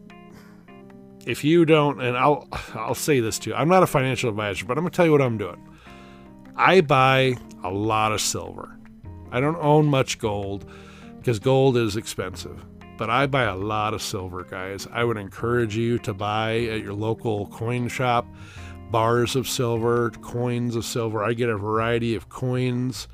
if 1.27 1.45
you 1.45 1.65
don't, 1.65 2.01
and 2.01 2.17
I'll 2.17 2.49
I'll 2.75 2.95
say 2.95 3.21
this 3.21 3.39
too, 3.39 3.55
I'm 3.55 3.69
not 3.69 3.83
a 3.83 3.87
financial 3.87 4.31
advisor, 4.31 4.65
but 4.67 4.79
I'm 4.79 4.85
gonna 4.85 4.91
tell 4.91 5.07
you 5.07 5.13
what 5.13 5.23
I'm 5.23 5.39
doing. 5.39 5.67
I 6.57 6.81
buy 6.81 7.37
a 7.63 7.71
lot 7.71 8.13
of 8.13 8.21
silver. 8.21 8.77
I 9.33 9.41
don't 9.41 9.57
own 9.57 9.87
much 9.87 10.19
gold 10.19 10.71
because 11.19 11.39
gold 11.39 11.77
is 11.77 11.97
expensive, 11.97 12.65
but 12.97 13.11
I 13.11 13.27
buy 13.27 13.45
a 13.45 13.57
lot 13.57 13.95
of 13.95 14.03
silver, 14.03 14.45
guys. 14.45 14.87
I 14.93 15.05
would 15.05 15.17
encourage 15.17 15.77
you 15.77 15.99
to 16.01 16.13
buy 16.13 16.59
at 16.65 16.83
your 16.83 16.95
local 16.95 17.47
coin 17.49 17.89
shop 17.89 18.27
bars 18.91 19.37
of 19.37 19.49
silver, 19.49 20.11
coins 20.21 20.75
of 20.75 20.85
silver. 20.85 21.23
I 21.23 21.33
get 21.33 21.49
a 21.49 21.57
variety 21.57 22.15
of 22.15 22.29
coins 22.29 23.09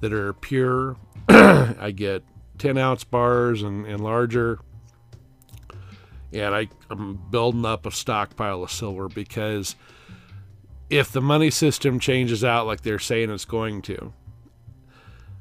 that 0.00 0.12
are 0.12 0.32
pure. 0.32 0.96
I 1.28 1.92
get 1.94 2.24
10 2.58 2.78
ounce 2.78 3.04
bars 3.04 3.62
and, 3.62 3.86
and 3.86 4.02
larger. 4.02 4.58
And 6.32 6.54
I, 6.54 6.68
I'm 6.90 7.14
building 7.30 7.64
up 7.64 7.84
a 7.84 7.90
stockpile 7.90 8.62
of 8.62 8.70
silver 8.70 9.08
because 9.08 9.76
if 10.88 11.12
the 11.12 11.20
money 11.20 11.50
system 11.50 11.98
changes 11.98 12.42
out 12.42 12.66
like 12.66 12.82
they're 12.82 12.98
saying 12.98 13.30
it's 13.30 13.44
going 13.44 13.82
to, 13.82 14.12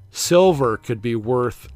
silver 0.09 0.77
could 0.77 1.01
be 1.01 1.15
worth 1.15 1.69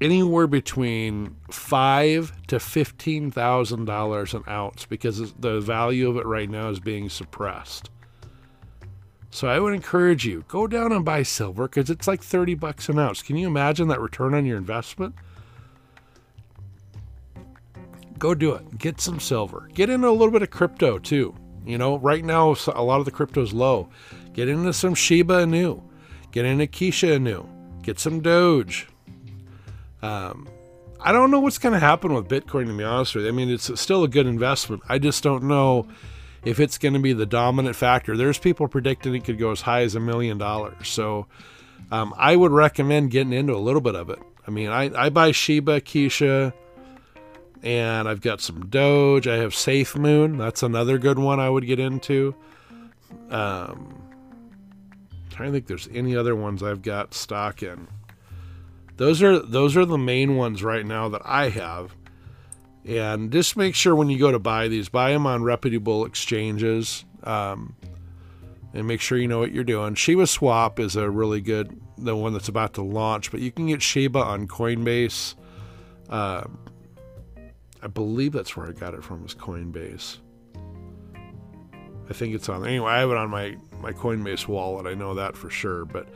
anywhere 0.00 0.46
between 0.46 1.34
five 1.50 2.32
to 2.46 2.60
fifteen 2.60 3.30
thousand 3.30 3.86
dollars 3.86 4.34
an 4.34 4.42
ounce 4.46 4.84
because 4.84 5.32
the 5.34 5.60
value 5.60 6.08
of 6.08 6.16
it 6.18 6.26
right 6.26 6.50
now 6.50 6.68
is 6.68 6.80
being 6.80 7.08
suppressed. 7.08 7.90
So 9.30 9.48
I 9.48 9.58
would 9.58 9.74
encourage 9.74 10.24
you 10.24 10.44
go 10.48 10.66
down 10.66 10.92
and 10.92 11.04
buy 11.04 11.22
silver 11.22 11.68
because 11.68 11.90
it's 11.90 12.06
like 12.06 12.22
thirty 12.22 12.54
bucks 12.54 12.88
an 12.88 12.98
ounce. 12.98 13.22
Can 13.22 13.36
you 13.36 13.46
imagine 13.46 13.88
that 13.88 14.00
return 14.00 14.34
on 14.34 14.46
your 14.46 14.58
investment? 14.58 15.14
Go 18.18 18.34
do 18.34 18.52
it. 18.54 18.78
Get 18.78 19.00
some 19.00 19.20
silver. 19.20 19.68
Get 19.74 19.90
into 19.90 20.08
a 20.08 20.10
little 20.10 20.30
bit 20.30 20.42
of 20.42 20.50
crypto 20.50 20.98
too. 20.98 21.34
You 21.64 21.78
know, 21.78 21.98
right 21.98 22.24
now 22.24 22.54
a 22.74 22.82
lot 22.82 23.00
of 23.00 23.04
the 23.04 23.10
crypto 23.10 23.42
is 23.42 23.52
low. 23.52 23.88
Get 24.32 24.48
into 24.48 24.72
some 24.72 24.94
Shiba 24.94 25.46
Inu. 25.46 25.82
Get 26.30 26.44
into 26.44 26.66
Kishu 26.66 27.18
Inu. 27.18 27.82
Get 27.82 27.98
some 27.98 28.20
Doge 28.20 28.86
um, 30.02 30.48
I 31.00 31.12
don't 31.12 31.30
know 31.30 31.40
what's 31.40 31.58
going 31.58 31.72
to 31.72 31.78
happen 31.78 32.14
with 32.14 32.28
Bitcoin, 32.28 32.66
to 32.66 32.76
be 32.76 32.84
honest 32.84 33.14
with 33.14 33.24
you. 33.24 33.30
I 33.30 33.32
mean, 33.32 33.50
it's 33.50 33.78
still 33.80 34.04
a 34.04 34.08
good 34.08 34.26
investment. 34.26 34.82
I 34.88 34.98
just 34.98 35.22
don't 35.22 35.44
know 35.44 35.86
if 36.44 36.60
it's 36.60 36.78
going 36.78 36.94
to 36.94 37.00
be 37.00 37.12
the 37.12 37.26
dominant 37.26 37.76
factor. 37.76 38.16
There's 38.16 38.38
people 38.38 38.68
predicting 38.68 39.14
it 39.14 39.24
could 39.24 39.38
go 39.38 39.50
as 39.50 39.60
high 39.60 39.82
as 39.82 39.94
a 39.94 40.00
million 40.00 40.38
dollars. 40.38 40.88
So 40.88 41.26
um, 41.90 42.14
I 42.16 42.34
would 42.36 42.52
recommend 42.52 43.10
getting 43.10 43.32
into 43.32 43.54
a 43.54 43.58
little 43.58 43.80
bit 43.80 43.94
of 43.94 44.10
it. 44.10 44.18
I 44.46 44.50
mean, 44.50 44.68
I, 44.68 45.06
I 45.06 45.10
buy 45.10 45.32
Shiba, 45.32 45.80
Kishu, 45.80 46.52
and 47.66 48.08
I've 48.08 48.20
got 48.20 48.40
some 48.40 48.66
Doge. 48.66 49.26
I 49.26 49.38
have 49.38 49.52
Safe 49.52 49.96
Moon. 49.96 50.38
That's 50.38 50.62
another 50.62 50.98
good 50.98 51.18
one 51.18 51.40
I 51.40 51.50
would 51.50 51.66
get 51.66 51.80
into. 51.80 52.32
Um, 53.28 54.00
trying 55.30 55.48
to 55.48 55.52
think 55.52 55.66
there's 55.66 55.88
any 55.92 56.16
other 56.16 56.36
ones 56.36 56.62
I've 56.62 56.80
got 56.80 57.12
stock 57.12 57.64
in. 57.64 57.88
Those 58.98 59.20
are 59.20 59.40
those 59.40 59.76
are 59.76 59.84
the 59.84 59.98
main 59.98 60.36
ones 60.36 60.62
right 60.62 60.86
now 60.86 61.08
that 61.08 61.22
I 61.24 61.48
have. 61.48 61.96
And 62.84 63.32
just 63.32 63.56
make 63.56 63.74
sure 63.74 63.96
when 63.96 64.10
you 64.10 64.18
go 64.20 64.30
to 64.30 64.38
buy 64.38 64.68
these, 64.68 64.88
buy 64.88 65.10
them 65.10 65.26
on 65.26 65.42
reputable 65.42 66.04
exchanges, 66.04 67.04
um, 67.24 67.74
and 68.74 68.86
make 68.86 69.00
sure 69.00 69.18
you 69.18 69.26
know 69.26 69.40
what 69.40 69.50
you're 69.50 69.64
doing. 69.64 69.96
Shiba 69.96 70.28
Swap 70.28 70.78
is 70.78 70.94
a 70.94 71.10
really 71.10 71.40
good, 71.40 71.80
the 71.98 72.14
one 72.14 72.32
that's 72.32 72.48
about 72.48 72.74
to 72.74 72.82
launch, 72.82 73.32
but 73.32 73.40
you 73.40 73.50
can 73.50 73.66
get 73.66 73.82
Shiba 73.82 74.20
on 74.20 74.46
Coinbase. 74.46 75.34
Uh, 76.08 76.44
I 77.82 77.88
believe 77.88 78.32
that's 78.32 78.56
where 78.56 78.66
I 78.66 78.72
got 78.72 78.94
it 78.94 79.04
from, 79.04 79.24
is 79.24 79.34
Coinbase. 79.34 80.18
I 82.08 82.12
think 82.12 82.34
it's 82.34 82.48
on. 82.48 82.66
Anyway, 82.66 82.90
I 82.90 83.00
have 83.00 83.10
it 83.10 83.16
on 83.16 83.30
my 83.30 83.56
my 83.80 83.92
Coinbase 83.92 84.48
wallet. 84.48 84.86
I 84.86 84.94
know 84.94 85.14
that 85.14 85.36
for 85.36 85.50
sure. 85.50 85.84
But 85.84 86.08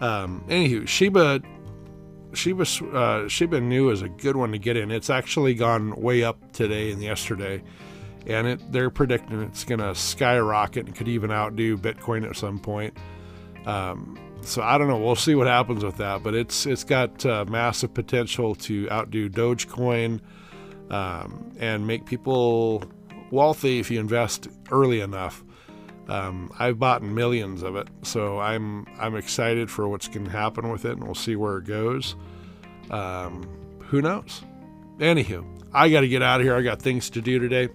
um, 0.00 0.44
anywho, 0.48 0.86
Shiba 0.86 1.42
Shiba 2.34 2.62
uh, 2.62 3.28
Shiba 3.28 3.60
Inu 3.60 3.92
is 3.92 4.02
a 4.02 4.08
good 4.08 4.36
one 4.36 4.52
to 4.52 4.58
get 4.58 4.76
in. 4.76 4.90
It's 4.90 5.10
actually 5.10 5.54
gone 5.54 5.94
way 6.00 6.22
up 6.22 6.52
today 6.52 6.92
and 6.92 7.02
yesterday, 7.02 7.62
and 8.26 8.46
it, 8.46 8.72
they're 8.72 8.90
predicting 8.90 9.42
it's 9.42 9.64
going 9.64 9.80
to 9.80 9.94
skyrocket 9.94 10.86
and 10.86 10.94
could 10.94 11.08
even 11.08 11.30
outdo 11.30 11.76
Bitcoin 11.76 12.28
at 12.28 12.36
some 12.36 12.58
point. 12.58 12.96
Um, 13.66 14.18
so 14.42 14.62
I 14.62 14.78
don't 14.78 14.88
know. 14.88 14.98
We'll 14.98 15.14
see 15.14 15.34
what 15.34 15.46
happens 15.46 15.84
with 15.84 15.96
that, 15.98 16.22
but 16.22 16.34
it's 16.34 16.66
it's 16.66 16.84
got 16.84 17.24
uh, 17.26 17.44
massive 17.48 17.94
potential 17.94 18.54
to 18.56 18.90
outdo 18.90 19.28
Dogecoin 19.28 20.20
um, 20.92 21.52
and 21.58 21.86
make 21.86 22.06
people 22.06 22.84
wealthy 23.32 23.80
if 23.80 23.90
you 23.90 23.98
invest 23.98 24.46
early 24.70 25.00
enough. 25.00 25.42
Um, 26.08 26.52
I've 26.58 26.78
bought 26.78 27.02
millions 27.02 27.62
of 27.62 27.74
it, 27.76 27.88
so 28.02 28.38
I'm 28.38 28.86
I'm 28.98 29.16
excited 29.16 29.70
for 29.70 29.88
what's 29.88 30.08
going 30.08 30.26
to 30.26 30.30
happen 30.30 30.70
with 30.70 30.84
it, 30.84 30.92
and 30.92 31.04
we'll 31.04 31.14
see 31.14 31.34
where 31.34 31.58
it 31.58 31.64
goes. 31.64 32.14
Um, 32.90 33.48
who 33.84 34.02
knows? 34.02 34.42
Anywho, 34.98 35.44
I 35.72 35.88
got 35.88 36.00
to 36.00 36.08
get 36.08 36.22
out 36.22 36.40
of 36.40 36.46
here. 36.46 36.54
I 36.54 36.62
got 36.62 36.82
things 36.82 37.08
to 37.10 37.22
do 37.22 37.38
today. 37.38 37.68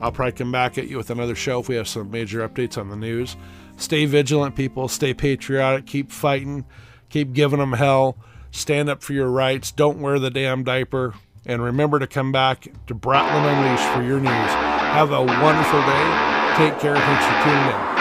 I'll 0.00 0.12
probably 0.12 0.32
come 0.32 0.52
back 0.52 0.78
at 0.78 0.88
you 0.88 0.96
with 0.96 1.10
another 1.10 1.34
show 1.34 1.60
if 1.60 1.68
we 1.68 1.76
have 1.76 1.88
some 1.88 2.10
major 2.10 2.46
updates 2.46 2.78
on 2.78 2.90
the 2.90 2.96
news. 2.96 3.36
Stay 3.76 4.06
vigilant, 4.06 4.54
people. 4.54 4.86
Stay 4.88 5.14
patriotic. 5.14 5.86
Keep 5.86 6.12
fighting. 6.12 6.64
Keep 7.08 7.32
giving 7.32 7.58
them 7.58 7.72
hell. 7.72 8.16
Stand 8.50 8.88
up 8.88 9.02
for 9.02 9.14
your 9.14 9.30
rights. 9.30 9.72
Don't 9.72 10.00
wear 10.00 10.18
the 10.18 10.30
damn 10.30 10.62
diaper. 10.62 11.14
And 11.46 11.62
remember 11.62 11.98
to 11.98 12.06
come 12.06 12.32
back 12.32 12.68
to 12.86 12.94
Bratland 12.94 13.44
Unleashed 13.44 13.88
for 13.94 14.02
your 14.02 14.18
news. 14.18 14.30
Have 14.30 15.12
a 15.12 15.20
wonderful 15.20 15.80
day. 15.80 16.54
Take 16.56 16.78
care. 16.80 16.96
Thanks 16.96 17.24
for 17.24 17.44
tuning 17.44 17.90
in. 17.90 17.93